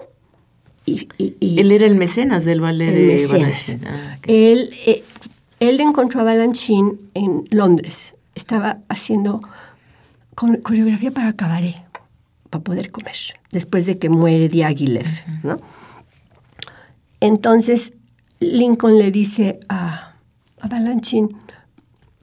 y, 0.86 1.08
él 1.20 1.72
era 1.72 1.86
el 1.86 1.96
mecenas 1.96 2.46
del 2.46 2.62
ballet 2.62 2.92
de 2.92 3.28
Balanchín. 3.28 3.82
Ah, 3.86 4.18
él, 4.26 4.72
eh, 4.86 5.04
él 5.60 5.80
encontró 5.80 6.22
a 6.22 6.24
Balanchine 6.24 6.94
en 7.14 7.48
Londres. 7.52 8.16
Estaba 8.36 8.80
haciendo 8.90 9.42
coreografía 10.36 11.12
para 11.12 11.34
cabaret, 11.34 11.76
para 12.50 12.64
poder 12.64 12.92
comer, 12.92 13.16
después 13.52 13.86
de 13.86 13.98
que 13.98 14.10
muere 14.10 14.50
Diaghilev, 14.50 15.08
¿no? 15.44 15.58
Entonces, 17.20 17.94
Lincoln 18.40 19.00
le 19.00 19.10
dice 19.12 19.60
a, 19.70 20.14
a 20.62 20.68
Balanchine, 20.68 21.30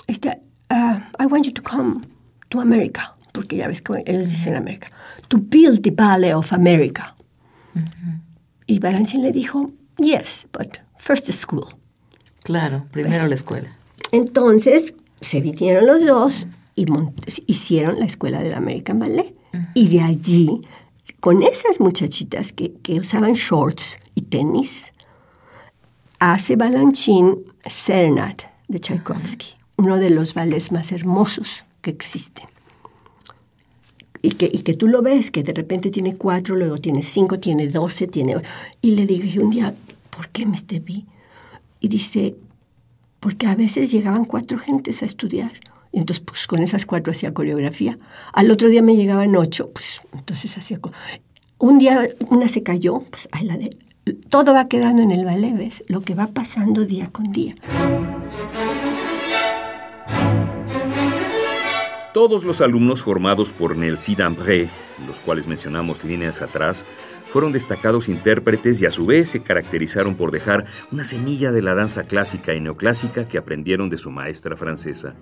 este, 0.07 0.41
uh, 0.71 1.01
I 1.19 1.27
want 1.27 1.47
you 1.47 1.53
to 1.53 1.63
come 1.63 2.03
to 2.51 2.61
America, 2.61 3.13
porque 3.33 3.57
ya 3.57 3.67
ves 3.67 3.83
que 3.83 4.05
ellos 4.07 4.31
dicen 4.31 4.55
América, 4.55 4.89
to 5.27 5.39
build 5.39 5.83
the 5.83 5.91
ballet 5.91 6.33
of 6.33 6.53
America. 6.53 7.15
Y 8.67 8.79
Balanchine 8.79 9.25
le 9.25 9.33
dijo, 9.33 9.73
yes, 9.99 10.47
but 10.53 10.79
first 10.99 11.31
school. 11.33 11.75
Claro, 12.45 12.85
primero 12.93 13.17
pues, 13.21 13.29
la 13.29 13.35
escuela. 13.35 13.69
Entonces 14.13 14.95
se 15.21 15.41
vinieron 15.41 15.87
los 15.87 16.05
dos 16.05 16.47
y 16.77 16.87
hicieron 17.47 17.99
la 17.99 18.05
escuela 18.05 18.43
del 18.43 18.55
American 18.55 18.99
Ballet. 18.99 19.35
Y 19.73 19.89
de 19.89 20.01
allí, 20.01 20.63
con 21.21 21.43
esas 21.43 21.81
muchachitas 21.81 22.53
que, 22.53 22.75
usaban 23.01 23.33
shorts 23.33 23.99
y 24.15 24.23
tenis, 24.23 24.93
hace 26.19 26.57
Balanchín 26.57 27.45
Serenade 27.67 28.49
de 28.69 28.79
Tchaikovsky. 28.79 29.55
uno 29.77 29.97
de 29.97 30.11
los 30.11 30.35
ballets 30.35 30.71
más 30.71 30.93
hermosos 30.93 31.65
que 31.81 31.91
existen. 31.91 32.47
Y 34.21 34.33
que, 34.33 34.51
y 34.53 34.61
que 34.61 34.75
tú 34.75 34.89
lo 34.89 35.03
ves, 35.03 35.31
que 35.31 35.43
de 35.43 35.53
repente 35.53 35.91
tiene 35.91 36.17
cuatro, 36.17 36.57
luego 36.57 36.79
tiene 36.79 37.03
cinco, 37.03 37.39
tiene 37.39 37.69
doce, 37.69 38.07
tiene... 38.07 38.37
Y 38.83 38.93
le 38.93 39.07
dije 39.07 39.41
un 39.41 39.51
día, 39.51 39.75
¿por 40.11 40.29
qué 40.29 40.47
me 40.47 40.59
vi? 40.81 41.07
Y 41.85 41.89
dice, 41.89 42.35
porque 43.21 43.47
a 43.47 43.55
veces 43.55 43.93
llegaban 43.93 44.25
cuatro 44.25 44.57
gentes 44.57 45.03
a 45.03 45.05
estudiar. 45.05 45.53
Y 45.93 45.99
entonces, 45.99 46.25
pues 46.25 46.47
con 46.47 46.63
esas 46.63 46.87
cuatro 46.87 47.11
hacía 47.11 47.35
coreografía. 47.35 47.99
Al 48.33 48.51
otro 48.51 48.71
día 48.71 48.81
me 48.81 48.97
llegaban 48.97 49.37
ocho, 49.37 49.69
pues 49.69 50.01
entonces 50.15 50.57
hacía... 50.57 50.81
Un 51.59 51.77
día 51.77 52.09
una 52.31 52.49
se 52.49 52.63
cayó, 52.63 53.01
pues 53.11 53.29
ahí 53.33 53.45
la 53.45 53.59
de... 53.59 53.77
Todo 54.31 54.55
va 54.55 54.67
quedando 54.67 55.03
en 55.03 55.11
el 55.11 55.27
ballet, 55.27 55.55
¿ves? 55.55 55.85
Lo 55.87 56.01
que 56.01 56.15
va 56.15 56.29
pasando 56.29 56.87
día 56.87 57.11
con 57.11 57.33
día. 57.33 57.55
Todos 62.15 62.45
los 62.45 62.61
alumnos 62.61 63.03
formados 63.03 63.53
por 63.53 63.77
Nelcy 63.77 64.15
Dambré, 64.15 64.69
los 65.09 65.19
cuales 65.19 65.49
mencionamos 65.49 66.05
líneas 66.05 66.43
atrás, 66.43 66.87
fueron 67.33 67.51
destacados 67.51 68.09
intérpretes 68.09 68.81
y 68.81 68.87
a 68.87 68.93
su 68.93 69.05
vez 69.05 69.31
se 69.31 69.43
caracterizaron 69.43 70.15
por 70.15 70.31
dejar 70.31 70.65
una 70.93 71.03
semilla 71.03 71.51
de 71.51 71.61
la 71.61 71.75
danza 71.75 72.05
clásica 72.05 72.55
y 72.55 72.61
neoclásica 72.61 73.27
que 73.27 73.37
aprendieron 73.37 73.89
de 73.89 73.99
su 73.99 74.13
maestra 74.13 74.57
francesa. 74.57 75.17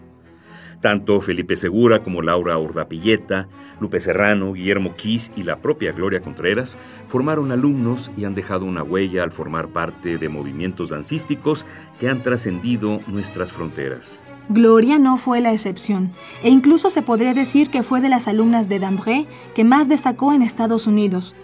Tanto 0.82 1.22
Felipe 1.22 1.56
Segura 1.56 2.00
como 2.00 2.20
Laura 2.20 2.58
Ordapilleta, 2.58 3.48
Lupe 3.80 3.98
Serrano, 3.98 4.52
Guillermo 4.52 4.94
Quis 4.94 5.32
y 5.34 5.44
la 5.44 5.62
propia 5.62 5.92
Gloria 5.92 6.20
Contreras 6.20 6.76
formaron 7.08 7.52
alumnos 7.52 8.10
y 8.18 8.26
han 8.26 8.34
dejado 8.34 8.66
una 8.66 8.82
huella 8.82 9.22
al 9.22 9.32
formar 9.32 9.68
parte 9.68 10.18
de 10.18 10.28
movimientos 10.28 10.90
dancísticos 10.90 11.64
que 11.98 12.10
han 12.10 12.22
trascendido 12.22 13.00
nuestras 13.06 13.50
fronteras. 13.50 14.20
Gloria 14.48 14.98
no 14.98 15.16
fue 15.16 15.40
la 15.40 15.52
excepción, 15.52 16.10
e 16.42 16.50
incluso 16.50 16.90
se 16.90 17.02
podría 17.02 17.34
decir 17.34 17.70
que 17.70 17.82
fue 17.82 18.00
de 18.00 18.08
las 18.08 18.28
alumnas 18.28 18.68
de 18.68 18.78
Dambré 18.78 19.26
que 19.54 19.64
más 19.64 19.88
destacó 19.88 20.32
en 20.32 20.42
Estados 20.42 20.86
Unidos. 20.86 21.34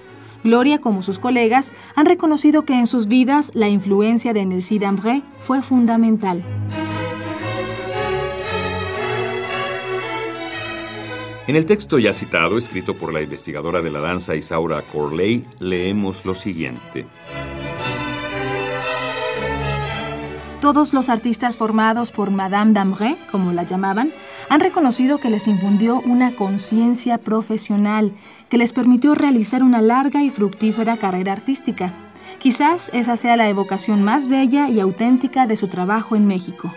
Gloria, 0.44 0.80
como 0.80 1.02
sus 1.02 1.18
colegas, 1.18 1.74
han 1.94 2.06
reconocido 2.06 2.64
que 2.64 2.74
en 2.74 2.86
sus 2.86 3.08
vidas 3.08 3.50
la 3.54 3.68
influencia 3.68 4.32
de 4.32 4.46
Nelsie 4.46 4.78
Dambré 4.78 5.22
fue 5.40 5.62
fundamental. 5.62 6.42
En 11.48 11.56
el 11.56 11.64
texto 11.64 11.98
ya 11.98 12.12
citado, 12.12 12.58
escrito 12.58 12.94
por 12.94 13.12
la 13.12 13.22
investigadora 13.22 13.80
de 13.80 13.90
la 13.90 14.00
danza 14.00 14.36
Isaura 14.36 14.82
Corley, 14.82 15.46
leemos 15.60 16.26
lo 16.26 16.34
siguiente. 16.34 17.06
Todos 20.60 20.92
los 20.92 21.08
artistas 21.08 21.56
formados 21.56 22.10
por 22.10 22.32
Madame 22.32 22.72
Damré, 22.72 23.16
como 23.30 23.52
la 23.52 23.62
llamaban, 23.62 24.12
han 24.48 24.58
reconocido 24.58 25.18
que 25.18 25.30
les 25.30 25.46
infundió 25.46 26.00
una 26.00 26.34
conciencia 26.34 27.18
profesional 27.18 28.12
que 28.48 28.58
les 28.58 28.72
permitió 28.72 29.14
realizar 29.14 29.62
una 29.62 29.80
larga 29.80 30.24
y 30.24 30.30
fructífera 30.30 30.96
carrera 30.96 31.32
artística. 31.32 31.92
Quizás 32.40 32.90
esa 32.92 33.16
sea 33.16 33.36
la 33.36 33.48
evocación 33.48 34.02
más 34.02 34.28
bella 34.28 34.68
y 34.68 34.80
auténtica 34.80 35.46
de 35.46 35.56
su 35.56 35.68
trabajo 35.68 36.16
en 36.16 36.26
México. 36.26 36.74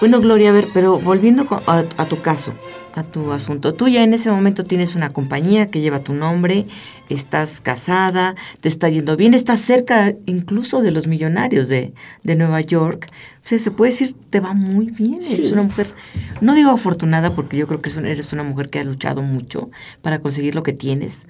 Bueno, 0.00 0.20
Gloria, 0.20 0.50
a 0.50 0.52
ver, 0.52 0.68
pero 0.74 0.98
volviendo 0.98 1.46
a, 1.66 2.04
tu 2.04 2.20
caso, 2.20 2.52
a 2.94 3.02
tu 3.02 3.32
asunto, 3.32 3.74
tú 3.74 3.88
ya 3.88 4.04
en 4.04 4.14
ese 4.14 4.30
momento 4.30 4.64
tienes 4.64 4.94
una 4.94 5.10
compañía 5.10 5.68
que 5.68 5.80
lleva 5.80 5.98
tu 5.98 6.14
nombre, 6.14 6.64
estás 7.08 7.60
casada, 7.60 8.36
te 8.60 8.68
está 8.68 8.88
yendo 8.88 9.16
bien, 9.16 9.34
estás 9.34 9.60
cerca 9.60 10.14
incluso 10.26 10.80
de 10.80 10.92
los 10.92 11.08
millonarios 11.08 11.68
de, 11.68 11.92
Nueva 12.22 12.60
York. 12.60 13.08
O 13.44 13.46
sea, 13.46 13.58
se 13.58 13.70
puede 13.72 13.90
decir, 13.90 14.14
te 14.30 14.38
va 14.38 14.54
muy 14.54 14.86
bien. 14.86 15.20
Eres 15.28 15.50
una 15.50 15.62
mujer, 15.62 15.88
no 16.40 16.54
digo 16.54 16.70
afortunada 16.70 17.34
porque 17.34 17.56
yo 17.56 17.66
creo 17.66 17.82
que 17.82 17.90
eres 17.90 18.32
una 18.32 18.44
mujer 18.44 18.70
que 18.70 18.78
ha 18.78 18.84
luchado 18.84 19.22
mucho 19.22 19.70
para 20.00 20.20
conseguir 20.20 20.54
lo 20.54 20.62
que 20.62 20.72
tienes. 20.72 21.26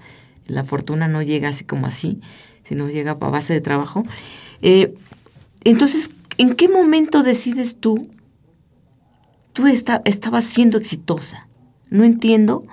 La 0.46 0.64
fortuna 0.64 1.08
no 1.08 1.22
llega 1.22 1.48
así 1.48 1.64
como 1.64 1.86
así, 1.86 2.20
sino 2.62 2.88
llega 2.88 3.12
a 3.12 3.14
base 3.14 3.54
de 3.54 3.62
trabajo. 3.62 4.04
Eh, 4.60 4.94
entonces, 5.64 6.10
¿en 6.36 6.54
qué 6.54 6.68
momento 6.68 7.22
decides 7.22 7.76
tú? 7.76 8.06
Tú 9.54 9.66
estabas 9.66 10.44
siendo 10.44 10.76
exitosa. 10.76 11.46
No 11.90 12.04
entiendo 12.04 12.64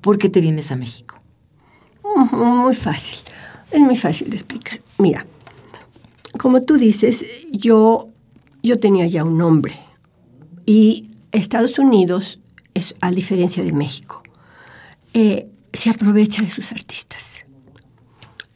por 0.00 0.18
qué 0.18 0.28
te 0.28 0.40
vienes 0.40 0.72
a 0.72 0.76
México. 0.76 1.16
Muy 2.32 2.74
fácil, 2.74 3.18
es 3.70 3.80
muy 3.80 3.96
fácil 3.96 4.30
de 4.30 4.36
explicar. 4.36 4.80
Mira, 4.98 5.26
como 6.38 6.62
tú 6.62 6.76
dices, 6.76 7.24
yo, 7.50 8.08
yo 8.62 8.78
tenía 8.78 9.06
ya 9.06 9.24
un 9.24 9.38
nombre 9.38 9.78
y 10.66 11.10
Estados 11.32 11.78
Unidos, 11.78 12.40
es, 12.74 12.94
a 13.00 13.10
diferencia 13.10 13.62
de 13.62 13.72
México, 13.72 14.22
eh, 15.14 15.48
se 15.72 15.90
aprovecha 15.90 16.42
de 16.42 16.50
sus 16.50 16.72
artistas. 16.72 17.46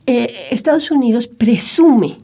Eh, 0.07 0.49
Estados 0.51 0.91
Unidos 0.91 1.29
presume 1.29 2.19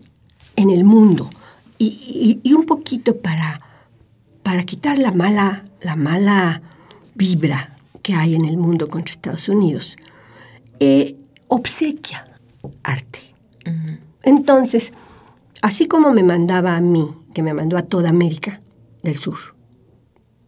en 0.56 0.70
el 0.70 0.84
mundo 0.84 1.30
y, 1.78 2.40
un 2.54 2.66
poquito 2.66 3.16
para, 3.16 3.62
para 4.42 4.64
quitar 4.64 4.98
la 4.98 5.12
mala, 5.12 5.64
la 5.80 5.96
mala 5.96 6.60
vibra 7.14 7.79
que 8.10 8.16
hay 8.16 8.34
en 8.34 8.44
el 8.44 8.56
mundo 8.56 8.88
contra 8.88 9.14
Estados 9.14 9.48
Unidos. 9.48 9.96
Eh, 10.80 11.16
obsequia 11.46 12.24
arte. 12.82 13.20
Entonces, 14.24 14.92
así 15.62 15.86
como 15.86 16.12
me 16.12 16.24
mandaba 16.24 16.76
a 16.76 16.80
mí, 16.80 17.08
que 17.34 17.42
me 17.42 17.54
mandó 17.54 17.76
a 17.76 17.82
toda 17.82 18.10
América 18.10 18.60
del 19.02 19.16
Sur, 19.16 19.38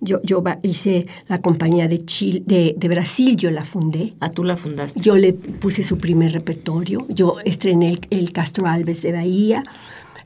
yo, 0.01 0.20
yo 0.25 0.42
hice 0.62 1.07
la 1.29 1.40
compañía 1.40 1.87
de, 1.87 2.05
Chile, 2.05 2.42
de, 2.77 2.88
Brasil, 2.88 3.37
yo 3.37 3.53
la 3.53 3.64
fundé. 3.64 4.14
Ah, 4.18 4.31
tú 4.31 4.42
la 4.42 4.57
fundaste. 4.57 4.98
Yo 4.98 5.16
le 5.16 5.33
puse 5.33 5.85
su 5.85 5.98
primer 5.98 6.33
repertorio. 6.33 7.07
Yo 7.09 7.37
estrené 7.44 8.01
el, 8.11 8.33
Castro 8.33 8.66
Alves 8.66 9.03
de 9.03 9.12
Bahía. 9.12 9.62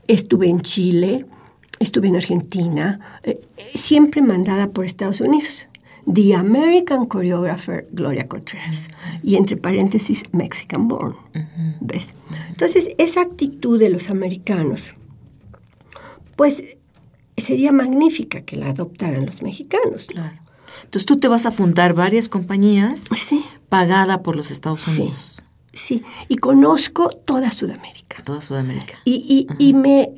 Estuve 0.07 0.49
en 0.49 0.61
Chile. 0.61 1.27
Estuve 1.79 2.07
en 2.07 2.15
Argentina. 2.15 2.99
Eh, 3.21 3.39
siempre 3.75 4.23
mandada 4.23 4.69
por 4.69 4.85
Estados 4.85 5.21
Unidos. 5.21 5.67
The 6.11 6.35
American 6.35 7.07
Choreographer 7.07 7.87
Gloria 7.91 8.27
Contreras. 8.27 8.87
Y 9.23 9.35
entre 9.35 9.57
paréntesis, 9.57 10.23
Mexican 10.31 10.87
Born. 10.87 11.15
¿Ves? 11.81 12.13
Entonces, 12.49 12.89
esa 12.97 13.21
actitud 13.21 13.79
de 13.79 13.89
los 13.89 14.09
americanos, 14.09 14.95
pues 16.35 16.63
sería 17.37 17.71
magnífica 17.71 18.41
que 18.41 18.55
la 18.55 18.69
adoptaran 18.69 19.25
los 19.25 19.41
mexicanos. 19.41 20.05
Claro. 20.05 20.37
Entonces 20.83 21.05
tú 21.05 21.17
te 21.17 21.27
vas 21.27 21.45
a 21.45 21.51
fundar 21.51 21.93
varias 21.93 22.29
compañías 22.29 23.05
sí. 23.15 23.43
pagada 23.69 24.21
por 24.21 24.35
los 24.35 24.51
Estados 24.51 24.87
Unidos. 24.87 25.43
Sí, 25.73 26.03
y 26.27 26.37
conozco 26.37 27.09
toda 27.09 27.51
Sudamérica. 27.51 28.23
Toda 28.23 28.41
Sudamérica. 28.41 28.97
Y, 29.05 29.47
y, 29.59 29.73
me, 29.73 30.09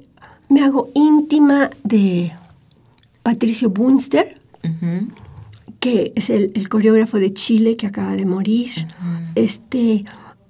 me, 0.47 0.61
hago 0.61 0.89
íntima 0.95 1.69
de 1.83 2.31
Patricio 3.23 3.69
Bunster, 3.69 4.39
que 5.79 6.11
es 6.15 6.29
el, 6.29 6.67
coreógrafo 6.69 7.19
de 7.19 7.33
Chile 7.33 7.77
que 7.77 7.87
acaba 7.87 8.15
de 8.15 8.25
morir. 8.25 8.69
Este, 9.35 10.05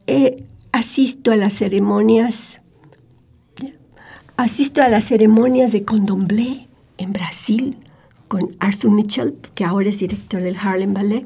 eh, 0.07 0.43
asisto 0.71 1.31
a 1.31 1.35
las 1.35 1.53
ceremonias, 1.53 2.61
asisto 4.37 4.81
a 4.81 4.89
las 4.89 5.05
ceremonias 5.05 5.71
de 5.71 5.83
Condomblé 5.83 6.67
en 6.97 7.13
Brasil 7.13 7.77
con 8.27 8.55
Arthur 8.59 8.91
Mitchell, 8.91 9.35
que 9.55 9.65
ahora 9.65 9.89
es 9.89 9.99
director 9.99 10.41
del 10.41 10.57
Harlem 10.57 10.93
Ballet. 10.93 11.25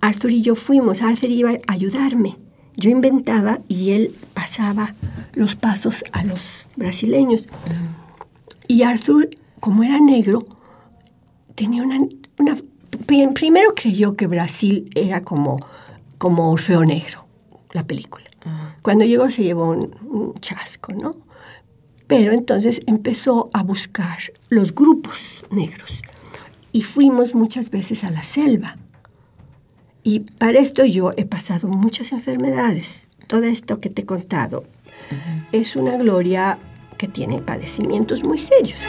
Arthur 0.00 0.30
y 0.30 0.42
yo 0.42 0.54
fuimos, 0.54 1.02
Arthur 1.02 1.30
iba 1.30 1.50
a 1.50 1.72
ayudarme. 1.72 2.36
Yo 2.76 2.90
inventaba 2.90 3.60
y 3.68 3.90
él 3.90 4.14
pasaba 4.32 4.94
los 5.34 5.54
pasos 5.56 6.02
a 6.12 6.24
los 6.24 6.42
brasileños. 6.76 7.48
Y 8.68 8.82
Arthur, 8.82 9.28
como 9.60 9.82
era 9.82 10.00
negro, 10.00 10.46
tenía 11.54 11.82
una, 11.82 11.98
una 12.38 12.56
primero 13.34 13.74
creyó 13.74 14.16
que 14.16 14.26
Brasil 14.26 14.88
era 14.94 15.22
como, 15.22 15.58
como 16.18 16.50
Orfeo 16.52 16.84
Negro, 16.84 17.26
la 17.72 17.84
película. 17.84 18.26
Cuando 18.82 19.04
llegó 19.04 19.30
se 19.30 19.42
llevó 19.42 19.70
un, 19.70 20.34
chasco, 20.40 20.92
¿no? 20.94 21.16
Pero 22.06 22.32
entonces 22.32 22.80
empezó 22.86 23.50
a 23.52 23.62
buscar 23.62 24.18
los 24.48 24.74
grupos 24.74 25.44
negros 25.50 26.02
y 26.72 26.82
fuimos 26.82 27.34
muchas 27.34 27.70
veces 27.70 28.04
a 28.04 28.10
la 28.10 28.24
selva. 28.24 28.76
Y 30.02 30.20
para 30.20 30.58
esto 30.58 30.84
yo 30.84 31.10
he 31.16 31.26
pasado 31.26 31.68
muchas 31.68 32.12
enfermedades. 32.12 33.06
Todo 33.26 33.44
esto 33.44 33.80
que 33.80 33.90
te 33.90 34.02
he 34.02 34.06
contado 34.06 34.64
es 35.52 35.76
una 35.76 35.96
gloria 35.96 36.58
que 36.96 37.06
tiene 37.06 37.40
padecimientos 37.40 38.24
muy 38.24 38.38
serios. 38.38 38.80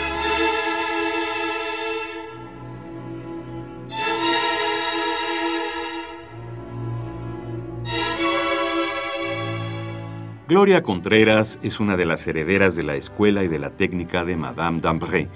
Gloria 10.51 10.83
Contreras 10.83 11.61
es 11.63 11.79
una 11.79 11.95
de 11.95 12.05
las 12.05 12.27
herederas 12.27 12.75
de 12.75 12.83
la 12.83 12.97
escuela 12.97 13.45
y 13.45 13.47
de 13.47 13.57
la 13.57 13.69
técnica 13.69 14.25
de 14.25 14.35
Madame 14.35 14.81
d'Ambré, 14.81 15.29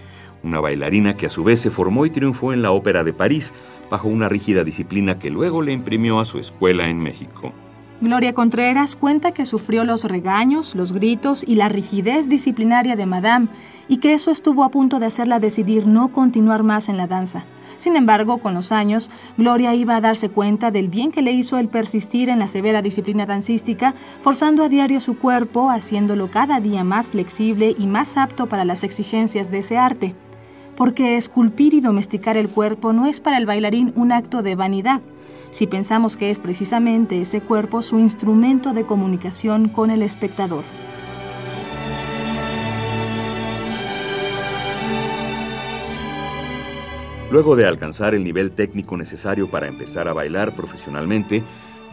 una 0.44 0.60
bailarina 0.60 1.16
que 1.16 1.28
a 1.28 1.30
su 1.30 1.46
vez 1.46 1.62
se 1.62 1.72
formó 1.72 2.06
y 2.06 2.10
triunfó 2.10 2.52
en 2.52 2.62
la 2.62 2.72
Ópera 2.72 3.06
de 3.06 3.14
París 3.14 3.54
bajo 3.90 4.10
una 4.10 4.28
rígida 4.28 4.66
disciplina 4.66 5.18
que 5.18 5.30
luego 5.30 5.62
le 5.62 5.72
imprimió 5.72 6.20
a 6.20 6.26
su 6.26 6.38
escuela 6.38 6.90
en 6.90 6.98
México. 6.98 7.54
Gloria 8.02 8.34
Contreras 8.34 8.98
cuenta 8.98 9.32
que 9.32 9.46
sufrió 9.46 9.86
los 9.86 10.04
regaños, 10.04 10.76
los 10.76 10.92
gritos 10.92 11.46
y 11.48 11.56
la 11.56 11.70
rigidez 11.70 12.28
disciplinaria 12.28 12.98
de 12.98 13.06
Madame 13.06 13.48
y 13.88 13.98
que 13.98 14.14
eso 14.14 14.32
estuvo 14.32 14.66
a 14.66 14.70
punto 14.70 15.00
de 15.00 15.06
hacerla 15.06 15.40
decidir 15.40 15.88
no 15.88 16.12
continuar 16.12 16.64
más 16.64 16.90
en 16.90 16.98
la 16.98 17.08
danza. 17.08 17.46
Sin 17.78 17.96
embargo, 17.96 18.40
con 18.40 18.54
los 18.54 18.74
años, 18.74 19.10
Gloria 19.38 19.74
iba 19.76 19.96
a 19.96 20.02
darse 20.02 20.28
cuenta 20.28 20.72
del 20.72 20.90
bien 20.90 21.14
que 21.14 21.22
le 21.22 21.32
hizo 21.32 21.58
el 21.58 21.70
persistir 21.70 22.28
en 22.28 22.40
la 22.40 22.50
severa 22.50 22.82
disciplina 22.82 23.26
dancística, 23.26 23.96
forzando 24.22 24.64
a 24.64 24.70
diario 24.70 25.00
su 25.00 25.18
cuerpo, 25.18 25.70
haciéndolo 25.70 26.30
cada 26.30 26.60
día 26.60 26.84
más 26.84 27.08
flexible 27.08 27.76
y 27.78 27.88
más 27.88 28.18
apto 28.18 28.48
para 28.48 28.66
las 28.66 28.84
exigencias 28.84 29.52
de 29.52 29.60
ese 29.60 29.78
arte. 29.78 30.16
Porque 30.76 31.16
esculpir 31.16 31.74
y 31.74 31.80
domesticar 31.80 32.36
el 32.36 32.50
cuerpo 32.50 32.92
no 32.92 33.06
es 33.06 33.22
para 33.22 33.38
el 33.38 33.46
bailarín 33.46 33.94
un 33.96 34.12
acto 34.12 34.42
de 34.42 34.56
vanidad, 34.56 35.02
si 35.56 35.68
pensamos 35.68 36.18
que 36.18 36.32
es 36.32 36.38
precisamente 36.38 37.22
ese 37.22 37.40
cuerpo 37.40 37.82
su 37.82 37.98
instrumento 37.98 38.74
de 38.74 38.86
comunicación 38.86 39.70
con 39.70 39.90
el 39.90 40.02
espectador. 40.02 40.66
Luego 47.32 47.56
de 47.56 47.66
alcanzar 47.66 48.14
el 48.14 48.26
nivel 48.26 48.52
técnico 48.52 48.98
necesario 48.98 49.50
para 49.50 49.68
empezar 49.68 50.10
a 50.10 50.14
bailar 50.14 50.58
profesionalmente, 50.58 51.42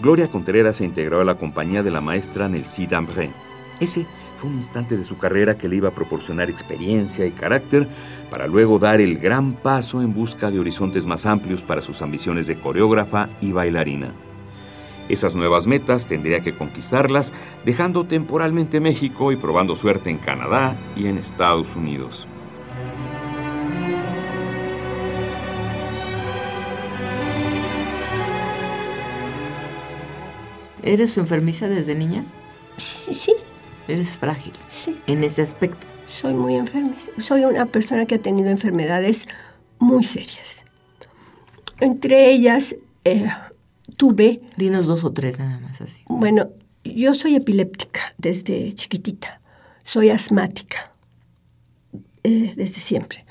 Gloria 0.01 0.27
Contreras 0.27 0.79
se 0.79 0.85
integró 0.85 1.21
a 1.21 1.25
la 1.25 1.37
compañía 1.37 1.85
de 1.85 1.93
la 1.93 2.01
maestra 2.01 2.49
Nelsie 2.49 2.89
Dambré. 2.89 3.31
Ese 3.79 4.07
fue 4.43 4.51
un 4.51 4.57
instante 4.57 4.97
de 4.97 5.05
su 5.05 5.19
carrera 5.19 5.57
que 5.57 5.69
le 5.69 5.77
iba 5.77 5.91
a 5.91 5.95
proporcionar 5.95 6.51
experiencia 6.51 7.25
y 7.25 7.31
carácter 7.31 7.87
para 8.29 8.49
luego 8.49 8.81
dar 8.81 9.01
el 9.01 9.17
gran 9.17 9.53
paso 9.53 10.03
en 10.03 10.13
busca 10.13 10.51
de 10.51 10.59
horizontes 10.59 11.07
más 11.07 11.27
amplios 11.27 11.63
para 11.63 11.81
sus 11.81 12.03
ambiciones 12.03 12.49
de 12.49 12.59
coreógrafa 12.59 13.29
y 13.41 13.53
bailarina. 13.53 14.13
Esas 15.09 15.37
nuevas 15.37 15.69
metas 15.69 16.09
tendría 16.09 16.41
que 16.41 16.57
conquistarlas 16.57 17.33
dejando 17.65 18.05
temporalmente 18.05 18.81
México 18.81 19.31
y 19.31 19.37
probando 19.37 19.77
suerte 19.77 20.11
en 20.11 20.19
Canadá 20.19 20.77
y 20.97 21.07
en 21.07 21.19
Estados 21.19 21.77
Unidos. 21.77 22.27
¿Eres 30.83 31.17
enfermiza 31.17 31.69
desde 31.69 31.95
niña? 31.95 32.25
Sí, 32.77 33.15
sí, 33.15 33.35
Eres 33.89 34.17
frágil 34.17 34.53
sí. 34.71 35.01
en 35.07 35.25
ese 35.25 35.43
aspecto. 35.43 35.87
Soy 36.07 36.35
muy 36.35 36.57
enferma. 36.57 36.95
Soy 37.19 37.45
una 37.45 37.67
persona 37.67 38.07
que 38.07 38.17
ha 38.17 38.19
tenido 38.19 38.49
enfermedades 38.49 39.27
muy 39.79 40.05
serias. 40.05 40.65
Entre 41.81 42.31
ellas, 42.31 42.77
eh, 43.05 43.29
tuve, 43.97 44.41
Dinos 44.57 44.87
dos 44.87 45.05
o 45.05 45.13
tres 45.13 45.39
nada 45.39 45.59
más 45.59 45.81
así. 45.81 46.01
bueno, 46.07 46.51
yo 46.85 47.15
soy 47.15 47.35
epiléptica 47.37 48.15
desde 48.19 48.73
chiquitita. 48.75 49.41
Soy 49.85 50.11
asmática 50.11 50.93
eh, 52.23 52.55
desde 52.57 52.81
siempre. 52.81 53.25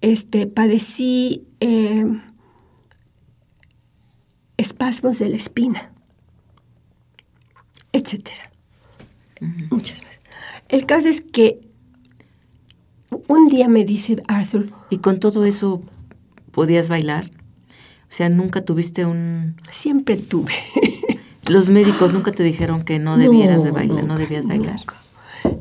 Este, 0.00 0.46
padecí 0.46 1.46
eh, 1.60 2.06
espasmos 4.56 5.18
de 5.18 5.28
la 5.30 5.36
espina, 5.36 5.90
etcétera. 7.92 8.47
Muchas 9.70 10.00
veces. 10.02 10.20
El 10.68 10.86
caso 10.86 11.08
es 11.08 11.20
que 11.20 11.60
un 13.28 13.48
día 13.48 13.68
me 13.68 13.84
dice 13.84 14.22
Arthur, 14.28 14.70
¿Y 14.90 14.98
con 14.98 15.20
todo 15.20 15.44
eso 15.44 15.82
podías 16.50 16.88
bailar? 16.88 17.30
O 18.10 18.10
sea, 18.14 18.28
nunca 18.28 18.64
tuviste 18.64 19.04
un... 19.04 19.56
siempre 19.70 20.16
tuve. 20.16 20.52
Los 21.48 21.68
médicos 21.70 22.12
nunca 22.12 22.32
te 22.32 22.42
dijeron 22.42 22.84
que 22.84 22.98
no 22.98 23.16
debieras 23.16 23.64
de 23.64 23.70
bailar, 23.70 24.04
no 24.04 24.16
debías 24.18 24.46
bailar. 24.46 24.76
nunca. 24.76 24.94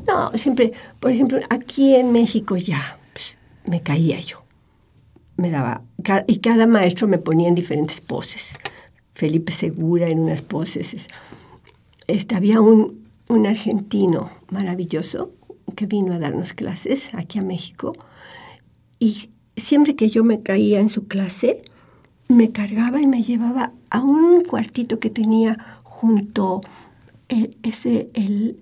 No, 0.08 0.32
siempre, 0.38 0.74
por 1.00 1.12
ejemplo, 1.12 1.40
aquí 1.50 1.96
en 1.96 2.12
México 2.12 2.58
ya 2.58 2.98
pues, 3.14 3.36
me 3.66 3.82
caía 3.82 4.20
yo. 4.20 4.44
Me 5.38 5.50
daba, 5.52 5.84
y 6.28 6.38
cada 6.40 6.68
maestro 6.68 7.08
me 7.08 7.20
ponía 7.20 7.48
en 7.48 7.56
diferentes 7.56 8.02
poses. 8.02 8.58
Felipe 9.14 9.52
Segura 9.54 10.08
en 10.08 10.20
unas 10.20 10.42
poses. 10.42 10.94
es- 10.94 11.08
Este, 12.08 12.36
había 12.36 12.60
un, 12.62 13.07
un 13.30 13.46
argentino 13.48 14.30
maravilloso 14.50 15.32
que 15.76 15.86
vino 15.86 16.14
a 16.14 16.20
darnos 16.20 16.54
clases 16.54 17.14
aquí 17.14 17.40
a 17.40 17.42
México 17.42 17.94
y 19.00 19.30
siempre 19.56 19.96
que 19.96 20.10
yo 20.10 20.24
me 20.24 20.42
caía 20.42 20.80
en 20.80 20.90
su 20.90 21.08
clase, 21.08 21.62
me 22.30 22.52
cargaba 22.52 23.02
y 23.02 23.08
me 23.08 23.24
llevaba 23.24 23.72
a 23.90 24.02
un 24.02 24.44
cuartito 24.44 25.00
que 25.00 25.10
tenía 25.10 25.58
junto 25.84 26.62
el, 27.30 27.58
ese, 27.64 28.10
el, 28.14 28.58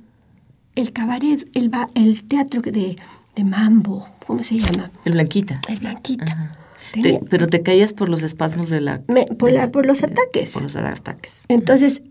el 0.76 0.92
cabaret, 0.94 1.48
el, 1.54 1.72
el 1.96 2.24
teatro 2.28 2.62
de, 2.62 2.98
de 3.36 3.44
mambo, 3.44 4.08
¿cómo 4.26 4.44
se 4.44 4.58
llama? 4.60 4.92
El 5.06 5.14
blanquita. 5.14 5.62
El 5.70 5.80
Blanquita. 5.80 6.26
Ajá. 6.26 6.58
Tenía- 6.92 7.20
Te- 7.20 7.26
pero 7.30 7.48
te 7.48 7.62
caías 7.62 7.94
por 7.94 8.10
los 8.10 8.24
espasmos 8.24 8.70
de 8.70 8.82
la... 8.82 9.02
Me- 9.08 9.26
por 9.26 9.52
de 9.52 9.58
la- 9.58 9.72
por 9.72 9.86
los 9.86 10.04
ataques. 10.04 10.52
Por 10.54 10.64
los 10.64 10.76
ataques. 10.76 11.42
Entonces, 11.50 12.02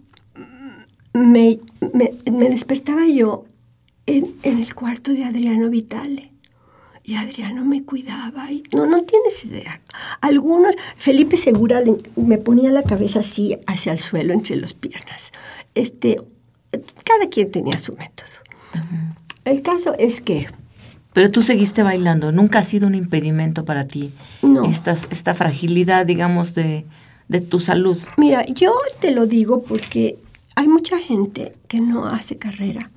me, 1.15 1.61
me- 1.93 2.13
me 2.31 2.51
despertaba 2.51 3.07
yo 3.09 3.47
en, 4.07 4.35
en 4.43 4.59
el 4.59 4.75
cuarto 4.75 5.13
de 5.13 5.25
Adriano 5.25 5.71
Vitale. 5.71 6.31
Y 7.07 7.17
Adriano 7.17 7.65
me 7.67 7.83
cuidaba. 7.85 8.51
Y, 8.51 8.63
no, 8.73 8.87
no 8.87 9.03
tienes 9.05 9.45
idea. 9.45 9.81
Algunos, 10.23 10.75
Felipe 10.97 11.37
Segura 11.37 11.81
le- 11.83 11.97
me 12.17 12.39
ponía 12.39 12.71
la 12.71 12.83
cabeza 12.83 13.21
así 13.21 13.57
hacia 13.67 13.93
el 13.93 13.99
suelo 13.99 14.33
entre 14.33 14.57
las 14.57 14.73
piernas. 14.75 15.33
Este, 15.75 16.21
cada 17.05 17.29
quien 17.29 17.51
tenía 17.51 17.79
su 17.79 17.93
método. 17.95 18.29
El 19.45 19.61
caso 19.63 19.95
es 19.99 20.21
que 20.23 20.47
Pero 21.13 21.31
tú 21.31 21.43
seguiste 21.43 21.83
bailando, 21.83 22.33
nunca 22.33 22.61
ha 22.61 22.65
sido 22.65 22.87
un 22.89 22.95
impedimento 22.95 23.65
para 23.67 23.87
ti 23.87 24.11
No. 24.43 24.65
esta, 24.65 24.93
esta 25.11 25.35
fragilidad, 25.35 26.07
digamos, 26.07 26.55
de, 26.55 26.87
de 27.29 27.41
tu 27.43 27.61
salud. 27.61 27.99
Mira, 28.17 28.45
yo 28.47 28.73
te 29.01 29.11
lo 29.13 29.27
digo 29.27 29.63
porque 29.63 30.17
hay 30.57 30.69
mucha 30.69 30.99
gente 30.99 31.57
que 31.69 31.81
no 31.81 32.07
hace 32.07 32.39
carrera 32.39 32.91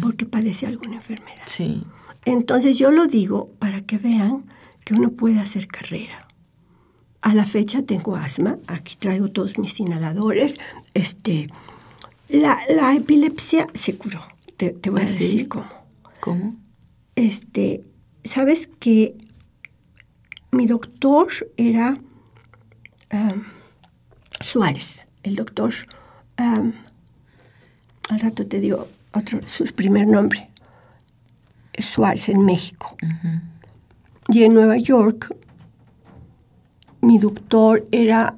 porque 0.00 0.26
padece 0.26 0.66
alguna 0.66 0.96
enfermedad. 0.96 1.42
Sí. 1.46 1.84
Entonces 2.24 2.78
yo 2.78 2.90
lo 2.90 3.06
digo 3.06 3.50
para 3.58 3.80
que 3.82 3.98
vean 3.98 4.44
que 4.84 4.94
uno 4.94 5.10
puede 5.10 5.40
hacer 5.40 5.66
carrera. 5.68 6.26
A 7.22 7.34
la 7.34 7.46
fecha 7.46 7.82
tengo 7.82 8.16
asma, 8.16 8.58
aquí 8.68 8.96
traigo 8.96 9.30
todos 9.30 9.58
mis 9.58 9.78
inhaladores. 9.80 10.58
Este, 10.94 11.48
la, 12.28 12.58
la 12.68 12.94
epilepsia 12.94 13.66
se 13.74 13.96
curó. 13.96 14.22
Te, 14.56 14.70
te 14.70 14.90
voy 14.90 15.02
¿Ah, 15.02 15.04
a 15.04 15.08
sí? 15.08 15.24
decir 15.24 15.48
cómo. 15.48 15.66
¿Cómo? 16.20 16.56
Este, 17.16 17.84
sabes 18.24 18.68
que 18.78 19.16
mi 20.52 20.66
doctor 20.66 21.28
era 21.56 21.98
um, 23.12 23.44
Suárez, 24.40 25.06
el 25.22 25.34
doctor. 25.36 25.72
um, 26.38 26.72
al 28.10 28.20
rato 28.20 28.46
te 28.46 28.60
digo 28.60 28.86
otro, 29.12 29.40
su 29.46 29.64
primer 29.74 30.06
nombre. 30.06 30.48
Suárez 31.78 32.28
en 32.30 32.44
México. 32.44 32.96
Y 34.28 34.44
en 34.44 34.54
Nueva 34.54 34.78
York, 34.78 35.34
mi 37.02 37.18
doctor 37.18 37.86
era 37.92 38.34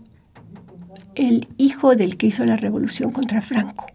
el 1.15 1.47
hijo 1.57 1.95
del 1.95 2.17
que 2.17 2.27
hizo 2.29 2.45
la 2.45 2.57
revolución 2.57 3.11
contra 3.13 3.41
Franco. 3.43 3.87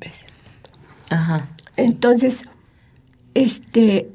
¿Ves? 0.00 0.26
Ajá. 1.10 1.48
Entonces, 1.76 2.42
este... 3.34 4.10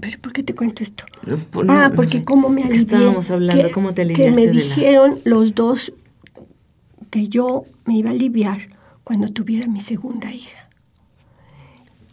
¿Pero 0.00 0.18
por 0.20 0.32
qué 0.32 0.44
te 0.44 0.54
cuento 0.54 0.84
esto? 0.84 1.04
No, 1.26 1.36
por- 1.38 1.68
ah, 1.68 1.88
no 1.88 1.94
porque 1.96 2.18
sé. 2.18 2.24
cómo 2.24 2.48
me 2.48 2.62
¿Qué 2.62 2.68
alivié. 2.68 2.82
estábamos 2.82 3.30
hablando? 3.32 3.64
que- 3.64 3.70
¿Cómo 3.72 3.94
te 3.94 4.06
Que 4.12 4.30
me 4.30 4.46
la- 4.46 4.52
dijeron 4.52 5.18
los 5.24 5.54
dos 5.56 5.92
que 7.18 7.28
yo 7.28 7.64
me 7.84 7.96
iba 7.96 8.10
a 8.10 8.12
aliviar 8.12 8.68
cuando 9.02 9.32
tuviera 9.32 9.66
mi 9.66 9.80
segunda 9.80 10.32
hija. 10.32 10.68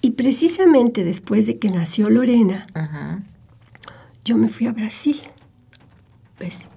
Y 0.01 0.11
precisamente 0.11 1.03
después 1.03 1.45
de 1.45 1.59
que 1.59 1.69
nació 1.69 2.09
Lorena, 2.09 2.65
Ajá. 2.73 3.21
yo 4.23 4.35
me 4.37 4.49
fui 4.49 4.65
a 4.65 4.71
Brasil. 4.71 5.17
¿Ves? 6.39 6.67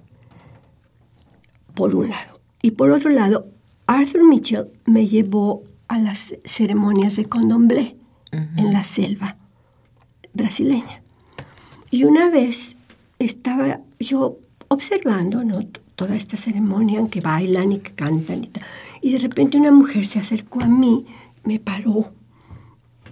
Por 1.73 1.95
un 1.95 2.09
lado. 2.09 2.39
Y 2.61 2.71
por 2.71 2.91
otro 2.91 3.09
lado, 3.09 3.47
Arthur 3.87 4.23
Mitchell 4.23 4.69
me 4.85 5.07
llevó 5.07 5.63
a 5.87 5.97
las 5.97 6.35
ceremonias 6.45 7.15
de 7.15 7.25
condomblé 7.25 7.95
en 8.31 8.73
la 8.73 8.83
selva 8.83 9.37
brasileña. 10.35 11.01
Y 11.89 12.03
una 12.03 12.29
vez 12.29 12.77
estaba 13.17 13.79
yo 13.99 14.37
observando, 14.67 15.43
¿no? 15.43 15.61
Toda 15.99 16.15
esta 16.15 16.37
ceremonia 16.37 16.97
en 16.97 17.09
que 17.09 17.19
bailan 17.19 17.73
y 17.73 17.79
que 17.79 17.91
cantan 17.91 18.45
y. 18.45 18.49
Y 19.01 19.11
de 19.11 19.19
repente 19.19 19.57
una 19.57 19.69
mujer 19.69 20.07
se 20.07 20.17
acercó 20.17 20.61
a 20.61 20.67
mí, 20.67 21.05
me 21.43 21.59
paró, 21.59 22.13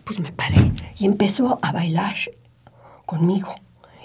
pues 0.05 0.21
me 0.21 0.31
paré 0.31 0.71
y 0.97 1.05
empezó 1.05 1.59
a 1.61 1.73
bailar 1.73 2.15
conmigo. 3.05 3.53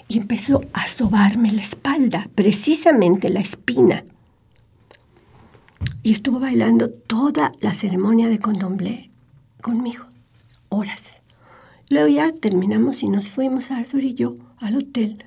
Y 0.09 0.17
empezó 0.17 0.59
a 0.73 0.85
sobarme 0.85 1.53
la 1.53 1.61
espalda, 1.61 2.27
precisamente 2.35 3.29
la 3.29 3.39
espina. 3.39 4.03
Y 6.03 6.11
estuvo 6.11 6.41
bailando 6.41 6.89
toda 6.89 7.53
la 7.61 7.73
ceremonia 7.73 8.27
de 8.27 8.39
condomblé 8.39 9.11
conmigo, 9.61 10.03
horas. 10.67 11.21
Luego 11.89 12.09
ya 12.09 12.33
terminamos 12.33 13.01
y 13.01 13.07
nos 13.07 13.29
fuimos 13.29 13.71
Arthur 13.71 14.03
y 14.03 14.13
yo 14.13 14.35
al 14.57 14.75
hotel. 14.75 15.23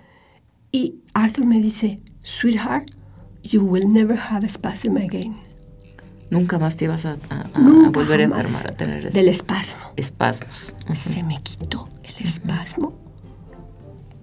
Y 0.73 0.97
Arthur 1.15 1.47
me 1.47 1.59
dice, 1.59 2.03
sweetheart, 2.23 2.96
you 3.47 3.63
will 3.63 3.89
never 3.89 4.17
have 4.17 4.45
a 4.45 4.49
spasm 4.49 4.97
again. 4.97 5.37
Nunca 6.31 6.59
más 6.59 6.77
te 6.77 6.87
ibas 6.87 7.05
a, 7.07 7.17
volver 7.93 8.21
a 8.21 8.25
enfermar, 8.25 8.69
a 8.69 8.73
tener 8.73 9.13
del 9.13 9.29
espasmo. 9.29 9.93
espasmos. 9.97 10.75
Se 10.97 11.23
me 11.23 11.41
quitó 11.43 11.89
el 12.03 12.27
espasmo 12.27 12.99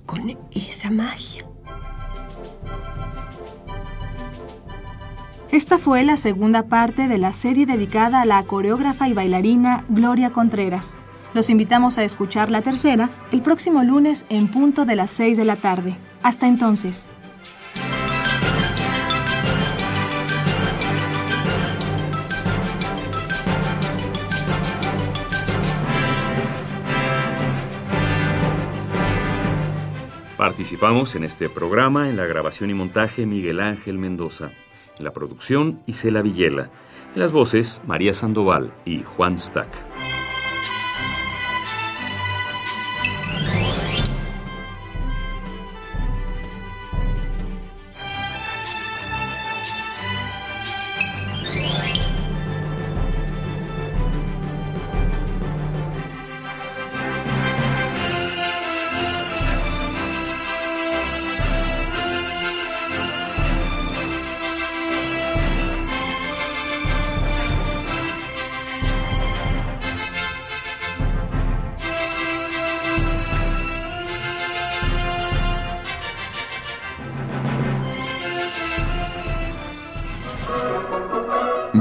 con 0.05 0.38
esa 0.51 0.91
magia. 0.91 1.45
Esta 5.51 5.77
fue 5.77 6.03
la 6.03 6.17
segunda 6.17 6.63
parte 6.63 7.07
de 7.07 7.17
la 7.17 7.31
serie 7.31 7.65
dedicada 7.65 8.21
a 8.21 8.25
la 8.25 8.43
coreógrafa 8.43 9.07
y 9.07 9.13
bailarina 9.13 9.86
Gloria 9.88 10.31
Contreras. 10.31 10.97
Los 11.33 11.49
invitamos 11.49 11.97
a 11.97 12.03
escuchar 12.03 12.51
la 12.51 12.62
tercera 12.62 13.12
el 13.31 13.41
próximo 13.41 13.83
lunes 13.83 14.25
en 14.29 14.47
punto 14.47 14.86
de 14.86 14.95
las 14.95 15.12
6 15.12 15.38
de 15.38 15.45
la 15.45 15.55
tarde. 15.55 15.95
Hasta 16.21 16.47
entonces. 16.47 17.07
Participamos 30.43 31.15
en 31.15 31.23
este 31.23 31.47
programa 31.47 32.10
en 32.10 32.17
la 32.17 32.25
grabación 32.25 32.69
y 32.69 32.73
montaje 32.73 33.25
Miguel 33.25 33.62
Ángel 33.62 33.97
Mendoza, 33.97 34.51
en 34.99 35.06
la 35.06 35.13
producción 35.13 35.79
Isela 35.86 36.21
Villela, 36.21 36.69
en 37.15 37.21
las 37.21 37.32
voces 37.32 37.82
María 37.88 38.13
Sandoval 38.13 38.73
y 38.84 39.03
Juan 39.03 39.38
Stack. 39.38 39.92